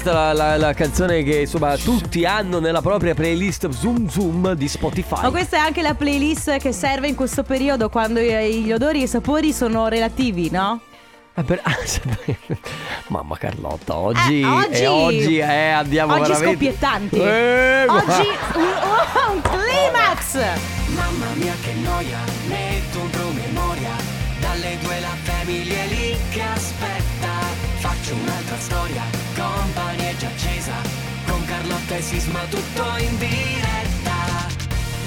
questa 0.00 0.10
è 0.10 0.14
la, 0.14 0.32
la- 0.34 0.56
la 0.58 0.72
canzone 0.74 1.22
che 1.22 1.40
insomma 1.40 1.74
tutti 1.78 2.26
hanno 2.26 2.58
nella 2.60 2.82
propria 2.82 3.14
playlist 3.14 3.68
Zoom 3.70 4.08
Zoom 4.08 4.52
di 4.52 4.68
Spotify. 4.68 5.22
Ma 5.22 5.30
questa 5.30 5.56
è 5.56 5.60
anche 5.60 5.80
la 5.80 5.94
playlist 5.94 6.58
che 6.58 6.72
serve 6.72 7.08
in 7.08 7.14
questo 7.14 7.42
periodo 7.44 7.88
quando 7.88 8.20
gli 8.20 8.72
odori 8.72 9.00
e 9.00 9.04
i 9.04 9.08
sapori 9.08 9.52
sono 9.54 9.88
relativi, 9.88 10.50
no? 10.50 10.80
Ah, 11.34 11.42
per- 11.42 11.60
ah, 11.62 11.74
Mamma 13.08 13.38
Carlotta, 13.38 13.96
oggi, 13.96 14.40
Eh, 14.40 14.44
oggi- 14.46 14.82
e 14.82 14.86
oggi 14.86 15.36
eh, 15.38 15.70
andiamo 15.70 16.12
Oggi 16.14 16.22
veramente 16.22 16.50
scoppiettanti. 16.52 17.16
Eh, 17.18 17.84
guarda. 17.86 18.18
Oggi 18.18 18.28
un, 18.54 18.62
oh, 18.64 19.32
un 19.32 19.40
climax! 19.40 20.34
Mamma 20.94 21.26
mia 21.36 21.54
che 21.62 21.72
noia, 21.82 22.18
metto 22.48 23.00
un 23.00 23.10
promemoria 23.10 23.90
Dalle 24.40 24.78
due 24.82 25.00
la 25.00 25.16
famiglia 25.22 25.84
lì 25.84 26.16
che 26.30 26.40
aspetta 26.42 27.28
Faccio 27.78 28.14
un'altra 28.14 28.56
storia, 28.58 29.02
e 31.88 32.02
Sisma 32.02 32.40
tutto 32.50 32.82
in 32.98 33.16
diretta 33.18 34.46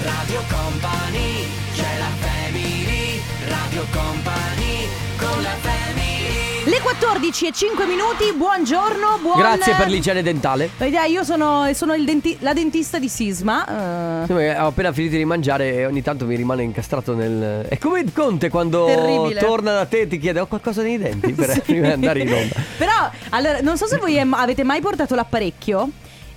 Radio 0.02 0.40
Company, 0.50 1.44
c'è 1.74 1.98
la 1.98 2.08
family 2.18 3.20
Radio 3.48 3.84
Company, 3.92 4.88
con 5.18 5.42
la 5.42 5.54
family 5.60 6.64
Le 6.64 6.80
14 6.80 7.46
e 7.48 7.52
5 7.52 7.84
minuti, 7.86 8.32
buongiorno, 8.34 9.18
buon... 9.20 9.36
Grazie 9.38 9.74
per 9.74 9.88
l'igiene 9.88 10.22
dentale. 10.22 10.70
Vedi, 10.78 10.96
Io 11.10 11.22
sono, 11.24 11.68
sono 11.74 11.94
il 11.94 12.04
denti- 12.04 12.36
la 12.40 12.52
dentista 12.54 12.98
di 12.98 13.08
Sisma. 13.08 14.22
eh. 14.22 14.26
Sì, 14.26 14.32
Ho 14.32 14.66
appena 14.66 14.92
finito 14.92 15.16
di 15.16 15.24
mangiare 15.24 15.74
e 15.74 15.86
ogni 15.86 16.02
tanto 16.02 16.24
mi 16.26 16.34
rimane 16.36 16.62
incastrato 16.62 17.14
nel. 17.14 17.66
È 17.68 17.76
come 17.78 18.00
il 18.00 18.12
Conte 18.12 18.48
quando 18.48 18.86
Terribile. 18.86 19.40
torna 19.40 19.72
da 19.72 19.84
te 19.86 20.00
e 20.00 20.06
ti 20.06 20.18
chiede 20.18 20.40
ho 20.40 20.46
qualcosa 20.46 20.80
nei 20.82 20.98
denti 20.98 21.32
per 21.32 21.60
prima 21.62 21.86
di 21.88 21.92
andare 21.92 22.20
in 22.20 22.32
onda. 22.32 22.54
Però, 22.78 23.10
allora, 23.30 23.60
non 23.60 23.76
so 23.76 23.86
se 23.86 23.98
voi 23.98 24.16
em- 24.16 24.32
avete 24.34 24.62
mai 24.64 24.80
portato 24.80 25.14
l'apparecchio. 25.14 25.90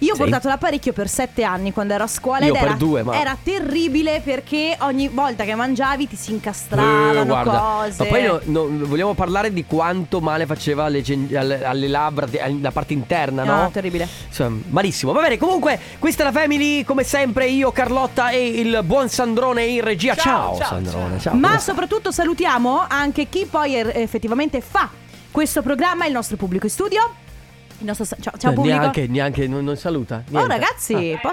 Io 0.04 0.12
ho 0.12 0.16
Sì. 0.16 0.22
portato 0.22 0.48
l'apparecchio 0.50 0.92
per 0.94 1.08
sette 1.08 1.44
anni 1.44 1.72
quando 1.72 1.94
ero 1.94 2.04
a 2.04 2.08
scuola 2.08 2.46
Io 2.46 2.54
ed 2.54 2.60
per 2.60 2.68
era, 2.70 2.74
due, 2.78 3.04
ma- 3.04 3.20
era 3.20 3.38
terribile 3.42 4.22
perché 4.24 4.76
ogni 4.82 5.08
volta 5.08 5.44
che 5.46 5.56
mangiavi 5.56 6.08
ti 6.10 6.16
si 6.18 6.32
incastravano 6.34 7.40
Eh, 7.40 7.44
cose. 7.44 8.04
Ma 8.04 8.10
poi 8.10 8.24
no- 8.24 8.40
no, 8.44 8.86
vogliamo 8.86 9.14
parlare 9.14 9.54
di 9.54 9.66
quanto 9.66 10.20
male 10.20 10.46
faceva 10.46 10.86
alle, 10.86 11.04
alle- 11.36 11.64
alle 11.64 11.88
labbra, 11.88 12.28
la 12.60 12.72
parte 12.72 12.94
interna, 12.94 13.44
no? 13.44 13.62
No, 13.64 13.72
terribile. 13.72 14.08
Insomma, 14.28 14.60
malissimo. 14.70 15.12
Va 15.14 15.22
bene, 15.22 15.38
comunque, 15.38 15.80
questa 16.00 16.24
è 16.24 16.26
la 16.26 16.32
Family, 16.32 16.84
come 16.84 17.04
sempre, 17.04 17.48
io, 17.48 17.72
Carlotta 17.72 18.30
e 18.32 18.46
il 18.46 18.82
buon 18.84 19.08
Sandrone 19.10 19.64
in 19.64 19.82
regia. 19.82 20.16
Ciao, 20.16 20.56
Sandrone, 20.62 21.20
ciao. 21.20 21.34
Ma 21.36 21.48
come 21.48 21.60
stai? 21.60 21.74
soprattutto 21.74 22.12
salutiamo 22.12 22.84
anche 22.88 23.30
chi 23.30 23.46
poi 23.50 23.76
er- 23.76 23.92
effettivamente 23.96 24.60
fa 24.62 24.90
questo 25.32 25.62
programma, 25.62 26.06
il 26.06 26.12
nostro 26.12 26.36
pubblico 26.38 26.66
in 26.66 26.72
studio. 26.72 27.14
Il 27.84 27.90
nostro 27.90 28.06
sa- 28.06 28.16
ciao, 28.22 28.32
ciao 28.38 28.52
Eh, 28.52 28.56
pubblico. 28.56 28.78
Neanche, 28.78 29.08
neanche, 29.08 29.46
non, 29.48 29.64
non 29.66 29.76
saluta. 29.76 30.24
Oh 30.30 30.32
niente. 30.38 30.48
ragazzi, 30.48 31.20
po- 31.22 31.32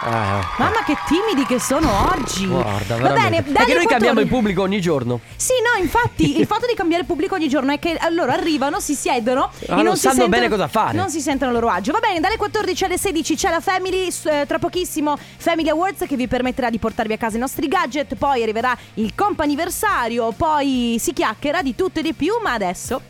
Ah, 0.00 0.38
ah. 0.38 0.54
mamma 0.58 0.84
che 0.86 0.96
timidi 1.08 1.44
che 1.44 1.58
sono 1.58 1.90
oggi. 2.14 2.46
Guarda, 2.46 2.94
Va 2.98 3.08
bene, 3.08 3.14
veramente. 3.14 3.50
Perché 3.50 3.74
noi 3.74 3.86
cambiamo 3.86 4.20
14 4.20 4.22
il 4.22 4.28
pubblico 4.28 4.62
ogni 4.62 4.80
giorno. 4.80 5.18
Sì, 5.34 5.54
no, 5.60 5.82
infatti 5.82 6.38
il 6.38 6.46
fatto 6.46 6.66
di 6.66 6.74
cambiare 6.76 7.02
pubblico 7.02 7.34
ogni 7.34 7.48
giorno 7.48 7.72
è 7.72 7.80
che 7.80 7.98
loro 8.12 8.30
arrivano, 8.30 8.78
si 8.78 8.94
siedono 8.94 9.46
Ah, 9.46 9.72
e 9.72 9.74
non 9.74 9.84
non 9.86 9.94
si 9.96 10.02
sanno 10.02 10.14
sentono, 10.20 10.28
bene 10.36 10.48
cosa 10.48 10.68
fare. 10.68 10.96
Non 10.96 11.10
si 11.10 11.20
sentono 11.20 11.50
a 11.50 11.54
loro 11.54 11.68
agio. 11.68 11.90
Va 11.90 11.98
bene, 11.98 12.20
dalle 12.20 12.36
14 12.36 12.84
alle 12.84 12.96
16 12.96 13.34
c'è 13.34 13.50
la 13.50 13.58
Family, 13.60 14.06
eh, 14.26 14.44
tra 14.46 14.60
pochissimo 14.60 15.18
Family 15.38 15.68
Awards 15.70 16.04
che 16.06 16.14
vi 16.14 16.28
permetterà 16.28 16.70
di 16.70 16.78
portarvi 16.78 17.14
a 17.14 17.16
casa 17.16 17.36
i 17.36 17.40
nostri 17.40 17.66
gadget, 17.66 18.14
poi 18.14 18.40
arriverà 18.44 18.78
il 18.94 19.12
comp'anniversario, 19.16 20.30
poi 20.30 20.96
si 21.00 21.12
chiacchiera 21.12 21.60
di 21.62 21.74
tutto 21.74 21.98
e 21.98 22.02
di 22.02 22.12
più, 22.14 22.34
ma 22.40 22.52
adesso 22.52 23.00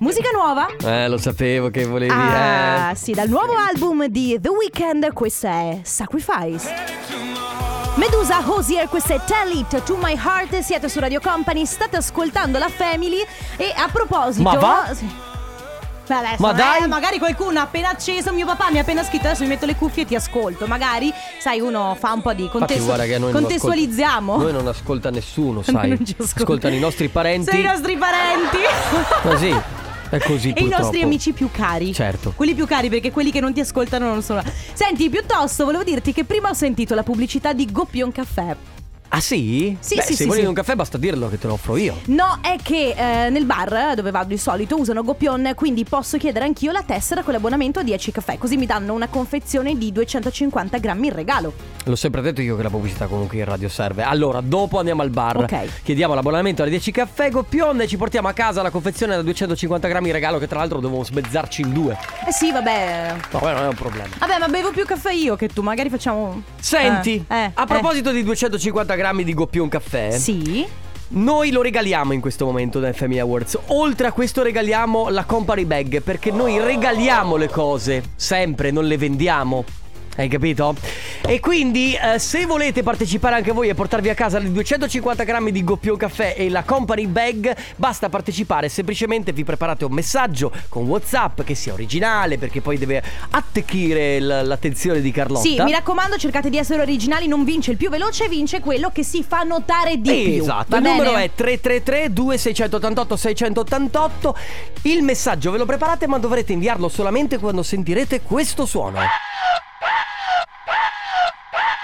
musica 0.00 0.28
nuova. 0.32 0.66
Eh, 0.82 1.08
lo 1.08 1.18
sapevo 1.18 1.70
che 1.70 1.84
volevi. 1.86 2.12
Ah, 2.12 2.90
eh. 2.90 2.94
sì, 2.96 3.12
dal 3.12 3.28
nuovo 3.28 3.54
album 3.54 4.06
di 4.06 4.38
The 4.40 4.48
Weeknd, 4.50 5.12
questa 5.12 5.48
è 5.50 5.80
Sacrifice. 5.82 6.94
Medusa 7.96 8.42
Hosier, 8.44 8.88
questa 8.88 9.14
è 9.14 9.20
Tell 9.24 9.56
It 9.56 9.82
to 9.84 9.96
My 9.96 10.12
Heart, 10.14 10.58
siete 10.58 10.88
su 10.88 11.00
Radio 11.00 11.18
Company, 11.20 11.64
state 11.64 11.96
ascoltando 11.96 12.58
la 12.58 12.68
Family 12.68 13.24
e 13.56 13.72
a 13.74 13.88
proposito... 13.90 14.42
Ma 14.42 14.54
va? 14.58 14.90
Sì. 14.92 15.24
Beh, 16.06 16.14
adesso, 16.14 16.42
Ma 16.42 16.52
dai! 16.52 16.82
eh, 16.82 16.86
magari 16.86 17.18
qualcuno 17.18 17.58
ha 17.58 17.62
appena 17.62 17.88
acceso, 17.88 18.32
mio 18.32 18.44
papà 18.46 18.70
mi 18.70 18.78
ha 18.78 18.82
appena 18.82 19.02
scritto, 19.02 19.26
adesso 19.26 19.42
mi 19.42 19.48
metto 19.48 19.66
le 19.66 19.74
cuffie 19.74 20.02
e 20.02 20.06
ti 20.06 20.14
ascolto, 20.14 20.66
magari, 20.66 21.12
sai, 21.40 21.58
uno 21.60 21.96
fa 21.98 22.12
un 22.12 22.22
po' 22.22 22.32
di 22.34 22.42
Infatti, 22.44 22.78
guarda 22.78 23.04
che 23.06 23.18
noi 23.18 23.32
non 23.32 23.40
contestualizziamo. 23.40 24.32
ascolta- 24.34 24.52
Noi 24.52 24.62
non 24.62 24.72
ascolta 24.72 25.10
nessuno, 25.10 25.62
sai. 25.64 25.88
Non 25.88 25.98
ascolta. 26.02 26.34
Ascoltano 26.42 26.74
i 26.74 26.78
nostri 26.78 27.08
parenti. 27.08 27.50
Sei 27.50 27.60
i 27.60 27.64
nostri 27.64 27.96
parenti. 27.96 28.58
Così. 29.22 29.54
È 30.10 30.18
così 30.18 30.52
E 30.56 30.62
i 30.62 30.68
nostri 30.68 31.02
amici 31.02 31.32
più 31.32 31.50
cari. 31.50 31.92
Certo. 31.92 32.32
Quelli 32.34 32.54
più 32.54 32.66
cari 32.66 32.88
perché 32.88 33.10
quelli 33.10 33.30
che 33.30 33.40
non 33.40 33.52
ti 33.52 33.60
ascoltano 33.60 34.06
non 34.06 34.22
sono. 34.22 34.42
Senti, 34.72 35.08
piuttosto 35.08 35.64
volevo 35.64 35.84
dirti 35.84 36.12
che 36.12 36.24
prima 36.24 36.50
ho 36.50 36.54
sentito 36.54 36.94
la 36.94 37.02
pubblicità 37.02 37.52
di 37.52 37.70
Goppion 37.70 38.12
Caffè. 38.12 38.56
Ah 39.08 39.20
sì? 39.20 39.76
Sì, 39.80 39.94
Beh, 39.96 40.02
sì, 40.02 40.08
se 40.08 40.22
sì, 40.22 40.24
vuoi 40.26 40.40
sì. 40.40 40.44
un 40.46 40.54
caffè 40.54 40.74
basta 40.74 40.98
dirlo 40.98 41.28
che 41.28 41.38
te 41.38 41.46
lo 41.46 41.54
offro 41.54 41.76
io. 41.76 42.00
No, 42.06 42.38
è 42.42 42.56
che 42.62 42.94
eh, 42.96 43.30
nel 43.30 43.44
bar 43.44 43.94
dove 43.94 44.10
vado 44.10 44.28
di 44.28 44.38
solito 44.38 44.76
usano 44.78 45.02
Goppion, 45.02 45.52
quindi 45.54 45.84
posso 45.84 46.18
chiedere 46.18 46.44
anch'io 46.44 46.72
la 46.72 46.82
tessera 46.82 47.22
con 47.22 47.32
l'abbonamento 47.32 47.78
a 47.78 47.82
10 47.82 48.12
caffè, 48.12 48.36
così 48.36 48.56
mi 48.56 48.66
danno 48.66 48.92
una 48.92 49.08
confezione 49.08 49.76
di 49.78 49.92
250 49.92 50.78
grammi 50.78 51.06
in 51.06 51.14
regalo. 51.14 51.52
L'ho 51.84 51.96
sempre 51.96 52.20
detto 52.20 52.42
io 52.42 52.56
che 52.56 52.62
la 52.64 52.68
pubblicità 52.68 53.06
comunque 53.06 53.38
in 53.38 53.44
radio 53.44 53.68
serve. 53.68 54.02
Allora, 54.02 54.40
dopo 54.40 54.78
andiamo 54.78 55.02
al 55.02 55.10
bar. 55.10 55.36
Ok. 55.38 55.82
Chiediamo 55.84 56.14
l'abbonamento 56.14 56.62
alle 56.62 56.70
10 56.72 56.90
caffè 56.90 57.30
Goppion 57.30 57.80
e 57.80 57.86
ci 57.86 57.96
portiamo 57.96 58.26
a 58.28 58.32
casa 58.32 58.60
la 58.60 58.70
confezione 58.70 59.14
da 59.14 59.22
250 59.22 59.86
grammi 59.88 60.08
in 60.08 60.12
regalo 60.12 60.38
che 60.38 60.48
tra 60.48 60.58
l'altro 60.58 60.80
dovevo 60.80 61.04
smezzarci 61.04 61.62
in 61.62 61.72
due. 61.72 61.96
Eh 62.26 62.32
sì, 62.32 62.50
vabbè. 62.50 63.14
No, 63.30 63.38
non 63.40 63.56
è 63.56 63.68
un 63.68 63.74
problema. 63.74 64.08
Vabbè, 64.18 64.38
ma 64.38 64.48
bevo 64.48 64.72
più 64.72 64.84
caffè 64.84 65.12
io 65.12 65.36
che 65.36 65.48
tu, 65.48 65.62
magari 65.62 65.88
facciamo. 65.88 66.42
Senti, 66.60 67.24
Eh, 67.28 67.36
eh, 67.36 67.50
a 67.54 67.64
proposito 67.66 68.10
di 68.10 68.24
250 68.24 68.94
grammi 68.94 68.95
di 69.24 69.34
Goppion 69.34 69.68
caffè, 69.68 70.08
eh. 70.12 70.18
Sì. 70.18 70.66
noi 71.08 71.50
lo 71.50 71.62
regaliamo 71.62 72.12
in 72.12 72.20
questo 72.20 72.44
momento 72.44 72.80
da 72.80 72.92
FMI 72.92 73.20
Awards. 73.20 73.58
Oltre 73.66 74.06
a 74.08 74.12
questo 74.12 74.42
regaliamo 74.42 75.08
la 75.08 75.24
Company 75.24 75.64
Bag 75.64 76.02
perché 76.02 76.30
noi 76.30 76.58
regaliamo 76.58 77.36
le 77.36 77.48
cose, 77.48 78.02
sempre, 78.16 78.70
non 78.70 78.86
le 78.86 78.96
vendiamo. 78.96 79.64
Hai 80.16 80.28
capito? 80.28 80.74
E 81.26 81.40
quindi 81.40 81.94
eh, 81.94 82.18
se 82.18 82.46
volete 82.46 82.82
partecipare 82.82 83.34
anche 83.34 83.52
voi 83.52 83.68
e 83.68 83.74
portarvi 83.74 84.08
a 84.08 84.14
casa 84.14 84.38
le 84.38 84.50
250 84.50 85.24
grammi 85.24 85.52
di 85.52 85.62
Goppion 85.62 85.96
Caffè 85.98 86.34
e 86.38 86.48
la 86.48 86.62
Company 86.62 87.06
Bag, 87.06 87.54
basta 87.76 88.08
partecipare, 88.08 88.70
semplicemente 88.70 89.32
vi 89.32 89.44
preparate 89.44 89.84
un 89.84 89.92
messaggio 89.92 90.50
con 90.70 90.86
Whatsapp 90.86 91.42
che 91.42 91.54
sia 91.54 91.74
originale 91.74 92.38
perché 92.38 92.62
poi 92.62 92.78
deve 92.78 93.02
attecchire 93.30 94.18
l- 94.20 94.46
l'attenzione 94.46 95.02
di 95.02 95.10
Carlotta. 95.10 95.42
Sì, 95.42 95.60
mi 95.62 95.72
raccomando, 95.72 96.16
cercate 96.16 96.48
di 96.48 96.56
essere 96.56 96.80
originali, 96.80 97.26
non 97.26 97.44
vince 97.44 97.72
il 97.72 97.76
più 97.76 97.90
veloce, 97.90 98.28
vince 98.28 98.60
quello 98.60 98.90
che 98.90 99.04
si 99.04 99.22
fa 99.22 99.42
notare 99.42 100.00
di 100.00 100.22
più. 100.22 100.42
Esatto, 100.42 100.76
il 100.76 100.82
bene? 100.82 100.96
numero 100.96 101.16
è 101.16 101.30
333 101.34 102.12
2688 102.12 103.16
688 103.16 104.36
Il 104.82 105.02
messaggio 105.02 105.50
ve 105.50 105.58
lo 105.58 105.66
preparate 105.66 106.06
ma 106.06 106.18
dovrete 106.18 106.52
inviarlo 106.54 106.88
solamente 106.88 107.38
quando 107.38 107.62
sentirete 107.62 108.22
questo 108.22 108.64
suono 108.64 109.00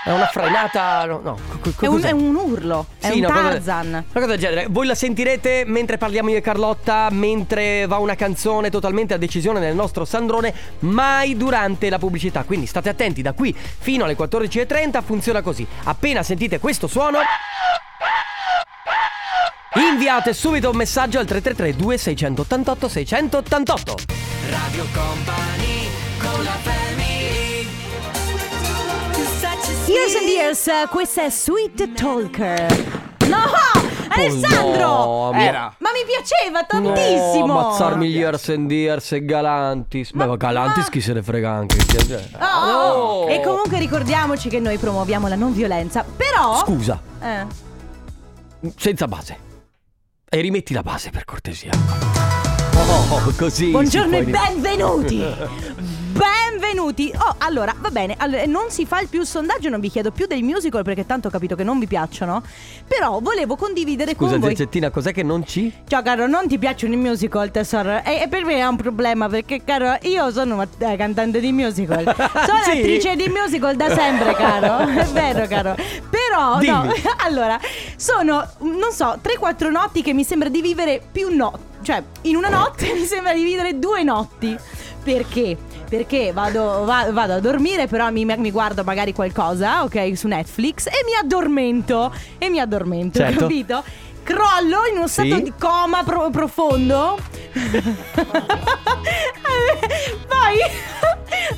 È 0.04 0.10
una 0.10 0.26
frenata, 0.26 1.04
no, 1.04 1.20
no 1.22 1.38
co- 1.60 1.70
co- 1.76 1.84
È 1.84 1.88
un, 1.88 2.02
è 2.02 2.10
un 2.10 2.34
urlo, 2.34 2.86
è 2.98 3.06
Sì, 3.06 3.12
un 3.12 3.24
una 3.24 3.28
cosa- 3.32 3.48
Tarzan. 3.50 3.86
Una 3.88 4.04
cosa 4.12 4.26
del 4.26 4.38
genere. 4.38 4.66
Voi 4.68 4.86
la 4.86 4.96
sentirete 4.96 5.62
mentre 5.64 5.96
parliamo 5.96 6.30
io 6.30 6.38
e 6.38 6.40
Carlotta, 6.40 7.06
mentre 7.12 7.86
va 7.86 7.98
una 7.98 8.16
canzone 8.16 8.68
totalmente 8.68 9.14
a 9.14 9.16
decisione 9.16 9.60
del 9.60 9.76
nostro 9.76 10.04
Sandrone, 10.04 10.52
mai 10.80 11.36
durante 11.36 11.88
la 11.88 11.98
pubblicità. 11.98 12.42
Quindi 12.42 12.66
state 12.66 12.88
attenti, 12.88 13.22
da 13.22 13.32
qui 13.32 13.54
fino 13.56 14.02
alle 14.04 14.16
14.30 14.16 15.02
funziona 15.04 15.40
così. 15.40 15.64
Appena 15.84 16.24
sentite 16.24 16.58
questo 16.58 16.88
suono... 16.88 17.18
Inviate 19.74 20.34
subito 20.34 20.68
un 20.70 20.76
messaggio 20.76 21.18
al 21.18 21.26
333 21.26 21.76
2688 21.76 22.88
688 22.88 23.94
Radio 24.50 24.84
Company, 24.92 25.88
con 26.18 26.42
la 26.44 26.50
family 26.50 26.81
Years 29.92 30.14
and 30.16 30.28
Years, 30.28 30.66
eh, 30.68 30.86
questa 30.88 31.24
è 31.24 31.30
Sweet 31.30 31.92
Talker. 31.92 33.00
No! 33.28 33.36
Alessandro! 34.08 34.88
Oh, 34.88 35.32
no, 35.32 35.38
Era. 35.38 35.74
Ma 35.78 35.90
mi 35.92 36.00
piaceva 36.06 36.64
tantissimo! 36.64 37.46
No, 37.46 37.58
ammazzarmi 37.60 38.08
gli 38.08 38.16
years 38.16 38.48
and 38.48 38.70
years 38.70 39.12
e 39.12 39.24
Galantis. 39.24 40.12
Beh, 40.12 40.24
ma 40.26 40.36
Galantis 40.36 40.88
chi 40.88 41.00
se 41.00 41.12
ne 41.12 41.22
frega 41.22 41.50
anche. 41.50 41.76
cioè. 41.86 42.22
Oh! 42.40 43.24
No. 43.24 43.28
E 43.28 43.40
comunque 43.42 43.78
ricordiamoci 43.78 44.48
che 44.48 44.60
noi 44.60 44.78
promuoviamo 44.78 45.28
la 45.28 45.36
non 45.36 45.52
violenza. 45.52 46.04
Però. 46.04 46.58
Scusa, 46.64 47.00
Eh. 47.20 47.46
senza 48.76 49.06
base. 49.06 49.36
E 50.28 50.40
rimetti 50.40 50.72
la 50.72 50.82
base 50.82 51.10
per 51.10 51.24
cortesia. 51.24 51.70
Oh, 52.74 53.32
così. 53.36 53.70
Buongiorno 53.70 54.16
e 54.16 54.22
benvenuti! 54.24 55.22
benvenuti. 56.62 57.12
Oh, 57.18 57.34
allora, 57.38 57.74
va 57.78 57.90
bene, 57.90 58.14
allora, 58.18 58.44
non 58.46 58.70
si 58.70 58.86
fa 58.86 59.00
il 59.00 59.08
più 59.08 59.24
sondaggio, 59.24 59.68
non 59.68 59.80
vi 59.80 59.90
chiedo 59.90 60.12
più 60.12 60.26
dei 60.26 60.42
musical 60.42 60.84
perché 60.84 61.04
tanto 61.04 61.26
ho 61.26 61.30
capito 61.30 61.56
che 61.56 61.64
non 61.64 61.78
vi 61.80 61.86
piacciono. 61.88 62.42
Però 62.86 63.18
volevo 63.20 63.56
condividere 63.56 64.14
Scusa, 64.14 64.32
con 64.32 64.40
voi. 64.40 64.50
Zezzettina, 64.50 64.90
cos'è 64.90 65.12
che 65.12 65.24
non 65.24 65.44
ci? 65.44 65.72
Ciao 65.88 66.02
caro, 66.02 66.28
non 66.28 66.46
ti 66.46 66.58
piacciono 66.58 66.94
i 66.94 66.96
musical 66.96 67.50
tesoro? 67.50 68.02
E, 68.04 68.20
e 68.22 68.28
per 68.28 68.44
me 68.44 68.56
è 68.56 68.66
un 68.66 68.76
problema 68.76 69.28
perché 69.28 69.62
caro, 69.64 69.96
io 70.02 70.30
sono 70.30 70.54
una 70.54 70.68
eh, 70.78 70.96
cantante 70.96 71.40
di 71.40 71.50
musical. 71.52 72.04
Sono 72.46 72.62
Sì? 72.62 72.70
attrice 72.78 73.16
di 73.16 73.28
musical 73.28 73.74
da 73.76 73.92
sempre 73.94 74.34
caro. 74.34 74.86
È 75.02 75.04
vero 75.06 75.46
caro. 75.48 75.74
Però 75.74 76.54
no, 76.54 76.58
Dimmi. 76.60 76.94
allora, 77.24 77.58
sono 77.96 78.46
non 78.60 78.92
so, 78.92 79.18
3-4 79.22 79.70
notti 79.70 80.02
che 80.02 80.12
mi 80.12 80.22
sembra 80.24 80.48
di 80.48 80.60
vivere 80.60 81.02
più 81.10 81.34
notti. 81.34 81.70
Cioè, 81.82 82.02
in 82.22 82.36
una 82.36 82.48
notte 82.48 82.92
mi 82.92 83.04
sembra 83.04 83.34
di 83.34 83.42
vivere 83.42 83.78
due 83.78 84.02
notti. 84.04 84.56
Perché? 85.02 85.56
Perché 85.92 86.32
vado, 86.32 86.84
va- 86.86 87.10
vado 87.12 87.34
a 87.34 87.38
dormire, 87.40 87.86
però 87.86 88.10
mi, 88.10 88.24
mi 88.24 88.50
guardo 88.50 88.82
magari 88.82 89.12
qualcosa, 89.12 89.82
ok, 89.84 90.16
su 90.16 90.26
Netflix 90.26 90.86
e 90.86 91.02
mi 91.04 91.14
addormento. 91.20 92.10
E 92.38 92.48
mi 92.48 92.58
addormento, 92.60 93.18
Certo. 93.18 93.40
capito? 93.40 93.84
Crollo 94.22 94.86
in 94.90 94.96
uno 94.96 95.06
stato 95.06 95.34
Sì. 95.36 95.42
di 95.42 95.52
coma 95.58 96.02
pro- 96.02 96.30
profondo. 96.30 97.18
poi, 100.28 100.60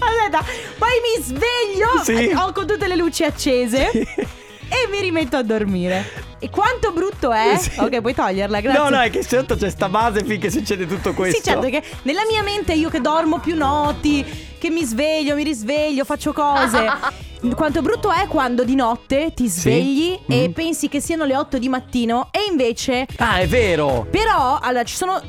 aspetta, 0.00 0.44
poi 0.78 0.90
mi 1.00 1.22
sveglio 1.22 2.02
Sì. 2.02 2.32
ho 2.36 2.50
con 2.50 2.66
tutte 2.66 2.88
le 2.88 2.96
luci 2.96 3.22
accese 3.22 3.90
Sì. 3.92 3.98
e 4.00 4.88
mi 4.90 4.98
rimetto 5.00 5.36
a 5.36 5.42
dormire. 5.44 6.23
E 6.44 6.50
quanto 6.50 6.92
brutto 6.92 7.32
è? 7.32 7.56
Sì. 7.56 7.70
Ok, 7.80 8.02
puoi 8.02 8.12
toglierla, 8.14 8.60
grazie. 8.60 8.78
No, 8.82 8.90
no, 8.90 9.00
è 9.00 9.08
che 9.08 9.22
sotto 9.22 9.56
c'è 9.56 9.70
sta 9.70 9.88
base 9.88 10.22
finché 10.24 10.50
succede 10.50 10.86
tutto 10.86 11.14
questo. 11.14 11.38
Sì, 11.38 11.42
certo 11.42 11.70
che 11.70 11.82
nella 12.02 12.20
mia 12.28 12.42
mente 12.42 12.74
io 12.74 12.90
che 12.90 13.00
dormo 13.00 13.38
più 13.38 13.56
notti, 13.56 14.22
che 14.58 14.68
mi 14.68 14.84
sveglio, 14.84 15.34
mi 15.36 15.42
risveglio, 15.42 16.04
faccio 16.04 16.34
cose. 16.34 16.84
Quanto 17.56 17.80
brutto 17.80 18.10
è 18.12 18.26
quando 18.26 18.62
di 18.62 18.74
notte 18.74 19.32
ti 19.34 19.48
svegli 19.48 20.18
e 20.28 20.48
Mm. 20.48 20.52
pensi 20.52 20.88
che 20.90 21.00
siano 21.00 21.24
le 21.24 21.34
8 21.34 21.56
di 21.58 21.68
mattino 21.70 22.28
e 22.30 22.40
invece 22.50 23.06
Ah, 23.16 23.38
è 23.38 23.46
vero. 23.46 24.06
però 24.10 24.58
allora 24.60 24.84
ci 24.84 24.96
sono 24.96 25.20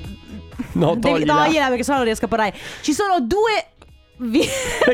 No, 0.74 0.96
Devi 0.96 1.00
toglila. 1.02 1.44
togliela 1.46 1.68
perché 1.68 1.84
sennò 1.84 1.98
non 1.98 2.06
riesco 2.06 2.26
a 2.26 2.28
parlare. 2.28 2.54
Ci 2.82 2.92
sono 2.94 3.22
due 3.22 3.68
vi- 4.18 4.48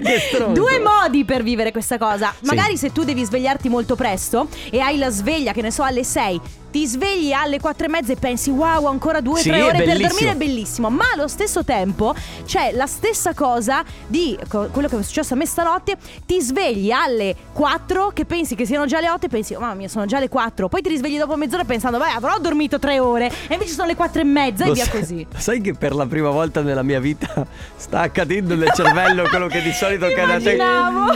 due 0.54 0.80
modi 0.80 1.26
per 1.26 1.44
vivere 1.44 1.72
questa 1.72 1.98
cosa. 1.98 2.34
Sì. 2.40 2.46
Magari 2.46 2.78
se 2.78 2.92
tu 2.92 3.04
devi 3.04 3.24
svegliarti 3.24 3.70
molto 3.70 3.96
presto 3.96 4.48
e 4.70 4.80
hai 4.80 4.98
la 4.98 5.10
sveglia, 5.10 5.52
che 5.54 5.62
ne 5.62 5.72
so, 5.72 5.84
alle 5.84 6.04
6, 6.04 6.40
ti 6.72 6.88
svegli 6.88 7.32
alle 7.34 7.60
4 7.60 7.86
e 7.86 7.90
mezza 7.90 8.14
e 8.14 8.16
pensi 8.16 8.50
wow, 8.50 8.86
ancora 8.88 9.20
2-3 9.20 9.36
Sì, 9.36 9.50
ore 9.50 9.84
per 9.84 9.98
dormire, 10.00 10.32
è 10.32 10.36
bellissimo. 10.36 10.90
Ma 10.90 11.04
allo 11.14 11.28
stesso 11.28 11.64
tempo 11.64 12.16
c'è 12.46 12.72
la 12.74 12.88
stessa 12.88 13.34
cosa 13.34 13.84
di 14.08 14.38
co- 14.48 14.70
quello 14.72 14.88
che 14.88 14.98
è 14.98 15.04
successo 15.04 15.34
a 15.34 15.38
me 15.38 15.46
stanotte. 15.46 15.98
Ti 16.26 16.42
svegli 16.42 16.90
alle 16.92 17.36
4, 17.54 18.12
che 18.14 18.26
pensi 18.26 18.56
che 18.56 18.66
siano 18.66 18.86
già 18.86 19.00
le 19.02 19.10
8 19.10 19.26
e 19.26 19.30
pensi, 19.30 19.54
oh 19.54 19.60
mamma 19.60 19.74
mia, 19.74 19.88
sono 19.90 20.06
già 20.06 20.20
le 20.20 20.30
4. 20.30 20.70
Poi 20.70 20.82
ti 20.82 20.90
risvegli 20.90 21.18
dopo 21.18 21.36
mezz'ora 21.36 21.64
pensando, 21.66 21.98
beh, 21.98 22.12
avrò 22.16 22.38
dormito 22.40 22.80
3 22.80 23.00
ore. 23.00 23.28
E 23.48 23.54
invece 23.54 23.74
sono 23.74 23.88
le 23.88 23.96
4 23.96 24.22
e 24.22 24.24
mezza 24.24 24.64
e 24.64 24.68
Lo 24.68 24.74
via 24.74 24.86
sai- 24.86 25.00
così. 25.00 25.28
Sai 25.38 25.62
che 25.62 25.74
per 25.74 25.94
la 25.94 26.06
prima 26.06 26.30
volta 26.30 26.62
nella 26.62 26.84
mia 26.84 27.00
vita 27.02 27.46
sta 27.76 28.00
accadendo 28.00 28.56
nel 28.56 28.72
cervello 28.74 29.24
quello 29.28 29.48
che 29.48 29.62
di 29.62 29.74
solito 29.74 30.06
accade 30.06 30.34
a 30.34 30.40
te? 30.40 30.52
Immaginavo. 30.54 31.12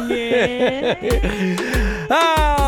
ah! 2.09 2.64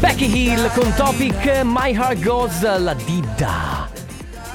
Becky 0.00 0.26
Hill 0.26 0.70
con 0.74 0.92
Topic 0.94 1.62
My 1.64 1.92
Heart 1.92 2.22
Goes 2.22 2.62
La 2.62 2.94
Dida. 2.94 3.88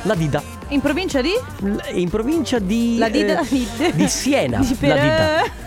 La 0.04 0.16
Dida. 0.16 0.42
In 0.70 0.82
provincia 0.82 1.22
di? 1.22 1.32
L- 1.64 1.82
In 1.94 2.10
provincia 2.10 2.60
di 2.60 2.98
La 2.98 3.10
Dida 3.10 3.42
eh, 3.42 3.94
di 3.94 4.08
Siena. 4.08 4.60
Di 4.64 4.70
La 4.70 4.76
per- 4.80 5.02
Dida. 5.02 5.61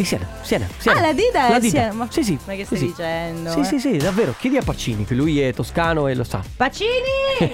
Di 0.00 0.06
Siena, 0.06 0.26
Siena, 0.40 0.66
Siena. 0.78 0.98
Ah, 0.98 1.02
la 1.02 1.12
Dida 1.12 1.46
è 1.46 1.50
La 1.50 1.58
Dida. 1.58 1.78
Siena, 1.78 1.92
ma- 1.92 2.08
Sì, 2.10 2.24
sì. 2.24 2.38
ma 2.46 2.54
che 2.54 2.60
sì, 2.60 2.64
stai 2.64 2.78
sì. 2.78 2.86
dicendo, 2.86 3.50
Sì, 3.50 3.58
eh? 3.60 3.64
sì, 3.64 3.78
sì, 3.78 3.96
davvero. 3.98 4.34
Chiedi 4.38 4.56
a 4.56 4.62
Pacini 4.62 5.04
che 5.04 5.12
lui 5.14 5.38
è 5.42 5.52
toscano 5.52 6.08
e 6.08 6.14
lo 6.14 6.24
sa. 6.24 6.40
Pacini! 6.56 6.88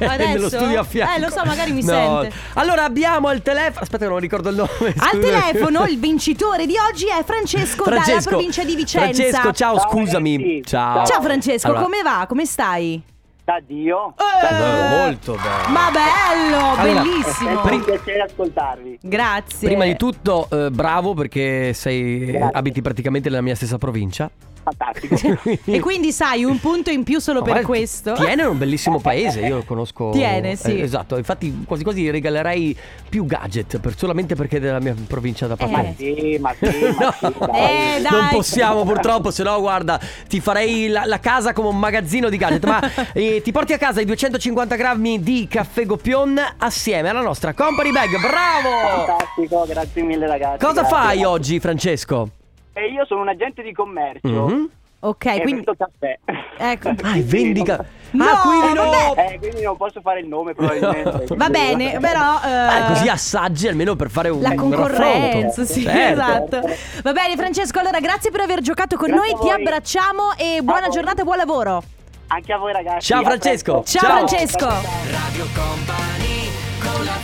Adesso? 0.00 0.28
Nello 0.28 0.48
studio 0.48 0.80
a 0.80 0.82
fianco. 0.82 1.14
Eh, 1.14 1.20
lo 1.20 1.30
so, 1.30 1.42
magari 1.44 1.70
mi 1.70 1.84
No. 1.84 2.22
sente. 2.22 2.36
Allora 2.54 2.82
abbiamo 2.82 3.28
al 3.28 3.42
telefono. 3.42 3.78
Aspetta, 3.82 4.04
che 4.06 4.10
non 4.10 4.18
ricordo 4.18 4.48
il 4.48 4.56
nome. 4.56 4.92
Al 4.96 5.20
telefono 5.20 5.84
il 5.86 5.98
vincitore 6.00 6.66
di 6.66 6.74
oggi 6.90 7.06
è 7.06 7.22
Francesco, 7.24 7.84
dalla 7.84 8.00
Francesco. 8.02 8.28
provincia 8.30 8.64
di 8.64 8.74
Vicenza. 8.74 9.22
Francesco, 9.22 9.52
ciao, 9.52 9.78
Ciao, 9.78 9.88
scusami. 9.90 10.62
Ciao. 10.64 11.06
Ciao 11.06 11.22
Francesco, 11.22 11.66
Allora, 11.68 11.82
come 11.82 12.02
va? 12.02 12.24
Come 12.28 12.44
stai? 12.44 13.02
Da 13.44 13.60
Dio. 13.64 14.14
eh, 14.16 14.88
molto 15.04 15.34
bene. 15.34 15.68
Ma 15.72 15.90
bello, 15.90 16.80
Allora, 16.80 17.02
bellissimo. 17.02 17.62
È 17.62 17.72
un 17.74 17.84
piacere 17.84 18.20
ascoltarvi. 18.22 18.98
Grazie. 19.02 19.68
Prima 19.68 19.84
di 19.84 19.96
tutto, 19.96 20.48
eh, 20.50 20.70
bravo 20.70 21.12
perché 21.12 21.74
sei, 21.74 22.24
Grazie. 22.26 22.50
abiti 22.58 22.80
praticamente 22.80 23.28
nella 23.28 23.42
mia 23.42 23.54
stessa 23.54 23.76
provincia. 23.76 24.30
Fantastico. 24.64 25.16
E 25.74 25.80
quindi 25.80 26.12
sai, 26.12 26.44
un 26.44 26.58
punto 26.58 26.90
in 26.90 27.04
più 27.04 27.18
solo 27.20 27.40
No, 27.40 27.44
per 27.44 27.62
questo. 27.62 28.12
Tiene 28.14 28.42
è 28.42 28.46
un 28.46 28.56
bellissimo 28.58 28.98
paese, 29.00 29.40
io 29.40 29.56
lo 29.56 29.62
conosco. 29.64 30.10
Tiene, 30.10 30.56
sì. 30.56 30.78
Eh, 30.78 30.82
esatto, 30.82 31.16
infatti 31.16 31.64
quasi 31.66 31.82
quasi 31.84 32.10
regalerei 32.10 32.76
più 33.08 33.26
gadget 33.26 33.78
per- 33.78 33.96
solamente 33.96 34.34
perché 34.34 34.56
è 34.56 34.60
della 34.60 34.80
mia 34.80 34.94
provincia 35.06 35.46
da 35.46 35.56
Ma 35.58 35.66
parte. 35.68 35.94
sì, 35.98 36.38
ma 36.40 36.54
sì, 36.58 36.66
ma 36.98 37.12
sì, 37.18 37.34
dai. 37.38 37.96
Eh, 37.98 38.02
dai. 38.02 38.10
Non 38.10 38.28
possiamo 38.30 38.84
purtroppo, 38.84 39.30
se 39.30 39.42
no 39.42 39.60
guarda, 39.60 40.00
ti 40.28 40.40
farei 40.40 40.88
la, 40.88 41.04
la 41.04 41.20
casa 41.20 41.52
come 41.52 41.68
un 41.68 41.78
magazzino 41.78 42.28
di 42.28 42.36
gadget. 42.36 42.64
Ma 42.64 42.80
eh, 43.12 43.40
ti 43.42 43.52
porti 43.52 43.72
a 43.72 43.78
casa 43.78 44.00
i 44.00 44.04
250 44.04 44.76
grammi 44.76 45.20
di 45.22 45.46
caffè 45.48 45.84
Goppion 45.84 46.40
assieme 46.58 47.08
alla 47.10 47.22
nostra 47.22 47.52
company 47.52 47.90
bag. 47.92 48.10
Bravo! 48.20 49.04
Fantastico, 49.06 49.64
grazie 49.66 50.02
mille 50.02 50.26
ragazzi. 50.26 50.64
Cosa 50.64 50.80
grazie. 50.82 50.96
fai 50.96 51.24
oggi, 51.24 51.60
Francesco? 51.60 52.28
E 52.74 52.86
io 52.88 53.04
sono 53.06 53.20
un 53.22 53.28
agente 53.28 53.62
di 53.62 53.72
commercio. 53.72 54.28
Mhm. 54.28 54.68
Ok, 55.00 55.24
E 55.26 55.42
quindi 55.42 55.62
vendo 55.64 55.74
caffè. 55.76 56.18
ecco. 56.56 56.88
Ah, 57.02 57.12
vendica. 57.18 57.84
No, 58.12 58.24
ah, 58.24 58.40
quindi 58.40 58.72
no! 58.72 59.14
Eh, 59.16 59.38
quindi 59.38 59.60
non 59.62 59.76
posso 59.76 60.00
fare 60.00 60.20
il 60.20 60.26
nome 60.26 60.54
probabilmente. 60.54 61.34
Va 61.36 61.50
bene, 61.50 61.98
però 62.00 62.40
eh, 62.42 62.48
Ah, 62.48 62.86
così 62.86 63.08
assaggi 63.08 63.68
almeno 63.68 63.96
per 63.96 64.08
fare 64.08 64.30
un 64.30 64.40
La 64.40 64.50
un 64.50 64.56
concorrenza, 64.56 65.58
raffronto. 65.60 65.64
sì, 65.66 65.82
Certo. 65.82 66.22
esatto. 66.22 66.60
Va 67.02 67.12
bene, 67.12 67.36
Francesco, 67.36 67.78
allora 67.80 68.00
grazie 68.00 68.30
per 68.30 68.40
aver 68.40 68.60
giocato 68.62 68.96
con 68.96 69.08
Grazie 69.10 69.32
noi, 69.34 69.40
ti 69.42 69.50
abbracciamo 69.50 70.22
e 70.38 70.60
buona 70.62 70.88
giornata 70.88 71.20
e 71.20 71.24
buon 71.24 71.36
lavoro. 71.36 71.82
Anche 72.28 72.52
a 72.54 72.56
voi 72.56 72.72
ragazzi. 72.72 73.06
Ciao, 73.06 73.22
Francesco. 73.24 73.82
Ciao, 73.84 74.00
Ciao. 74.00 74.10
Francesco. 74.26 74.66
Radio 74.66 75.46
Company 75.54 76.48
con 76.80 77.04
la 77.04 77.18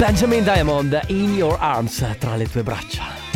Benjamin 0.00 0.42
Diamond, 0.44 0.98
In 1.08 1.34
Your 1.34 1.58
Arms, 1.60 2.16
tra 2.18 2.34
le 2.34 2.46
tue 2.46 2.62
braccia. 2.62 3.29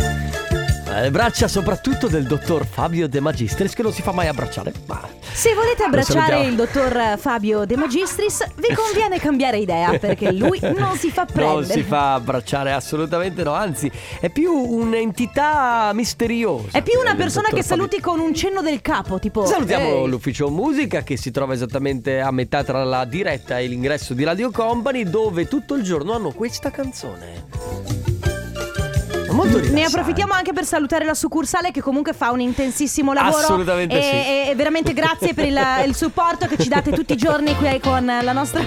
Eh, 0.97 1.01
Le 1.03 1.11
braccia 1.11 1.49
soprattutto 1.49 2.07
del 2.09 2.25
dottor 2.25 2.67
Fabio 2.67 3.09
De 3.09 3.21
Magistris 3.21 3.75
che 3.75 3.83
non 3.83 3.93
si 3.93 4.03
fa 4.03 4.13
mai 4.13 4.29
abbracciare. 4.29 4.73
Ma 4.87 5.01
Se 5.33 5.53
volete 5.55 5.83
abbracciare 5.83 6.45
il 6.45 6.55
dottor 6.55 7.17
Fabio 7.19 7.65
De 7.65 7.77
Magistris, 7.77 8.45
vi 8.57 8.75
conviene 8.75 9.19
cambiare 9.19 9.59
idea 9.59 9.99
perché 9.99 10.31
lui 10.33 10.59
non 10.77 10.97
si 10.97 11.11
fa 11.11 11.25
prendere. 11.25 11.53
non 11.55 11.65
si 11.65 11.83
fa 11.83 12.15
abbracciare 12.15 12.73
assolutamente 12.73 13.43
no, 13.43 13.53
anzi 13.53 13.91
è 14.21 14.29
più 14.31 14.53
un'entità 14.53 15.91
misteriosa. 15.95 16.79
È 16.79 16.83
più 16.83 16.99
una 17.01 17.15
persona 17.15 17.49
che 17.49 17.63
Fabio. 17.63 17.77
saluti 17.77 18.01
con 18.01 18.21
un 18.21 18.35
cenno 18.35 18.63
del 18.63 18.81
capo, 18.81 19.19
tipo 19.19 19.45
Salutiamo 19.47 20.03
"Ehi". 20.05 20.09
l'ufficio 20.09 20.49
musica 20.51 21.03
che 21.03 21.17
si 21.17 21.31
trova 21.31 21.55
esattamente 21.55 22.21
a 22.21 22.31
metà 22.31 22.63
tra 22.63 22.85
la 22.85 23.05
diretta 23.05 23.59
e 23.59 23.67
l'ingresso 23.67 24.15
di 24.15 24.23
Radio 24.25 24.51
Company 24.51 25.05
dove 25.09 25.49
tutto 25.49 25.75
il 25.75 25.83
giorno 25.83 26.13
hanno 26.15 26.31
questa 26.33 26.71
canzone. 26.71 28.04
Molto 29.35 29.57
Ne 29.59 29.63
rilassante. 29.65 29.83
approfittiamo 29.99 30.33
anche 30.33 30.53
per 30.53 30.65
salutare 30.65 31.05
la 31.05 31.15
succursale 31.15 31.71
che 31.71 31.81
comunque 31.81 32.13
fa 32.13 32.31
un 32.31 32.41
intensissimo 32.41 33.13
lavoro. 33.13 33.37
Assolutamente 33.37 33.99
e, 33.99 34.03
sì. 34.03 34.09
e- 34.11 34.51
e 34.51 34.55
veramente 34.55 34.93
grazie 34.93 35.35
per 35.35 35.47
il, 35.47 35.59
il 35.87 35.95
supporto 35.95 36.47
che 36.47 36.57
ci 36.59 36.69
date 36.69 36.91
tutti 36.93 37.13
i 37.13 37.17
giorni 37.17 37.55
qui 37.57 37.81
con 37.81 38.05
la 38.05 38.33
nostra 38.33 38.63